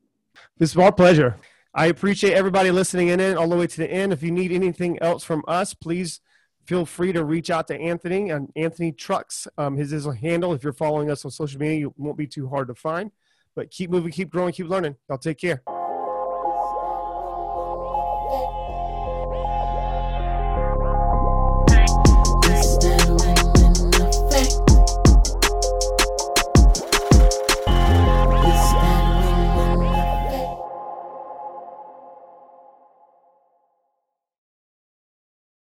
[0.59, 1.37] this is our pleasure
[1.75, 4.99] i appreciate everybody listening in all the way to the end if you need anything
[5.03, 6.21] else from us please
[6.67, 10.53] feel free to reach out to anthony and anthony trucks um, his is a handle
[10.53, 13.11] if you're following us on social media it won't be too hard to find
[13.55, 15.63] but keep moving keep growing keep learning y'all take care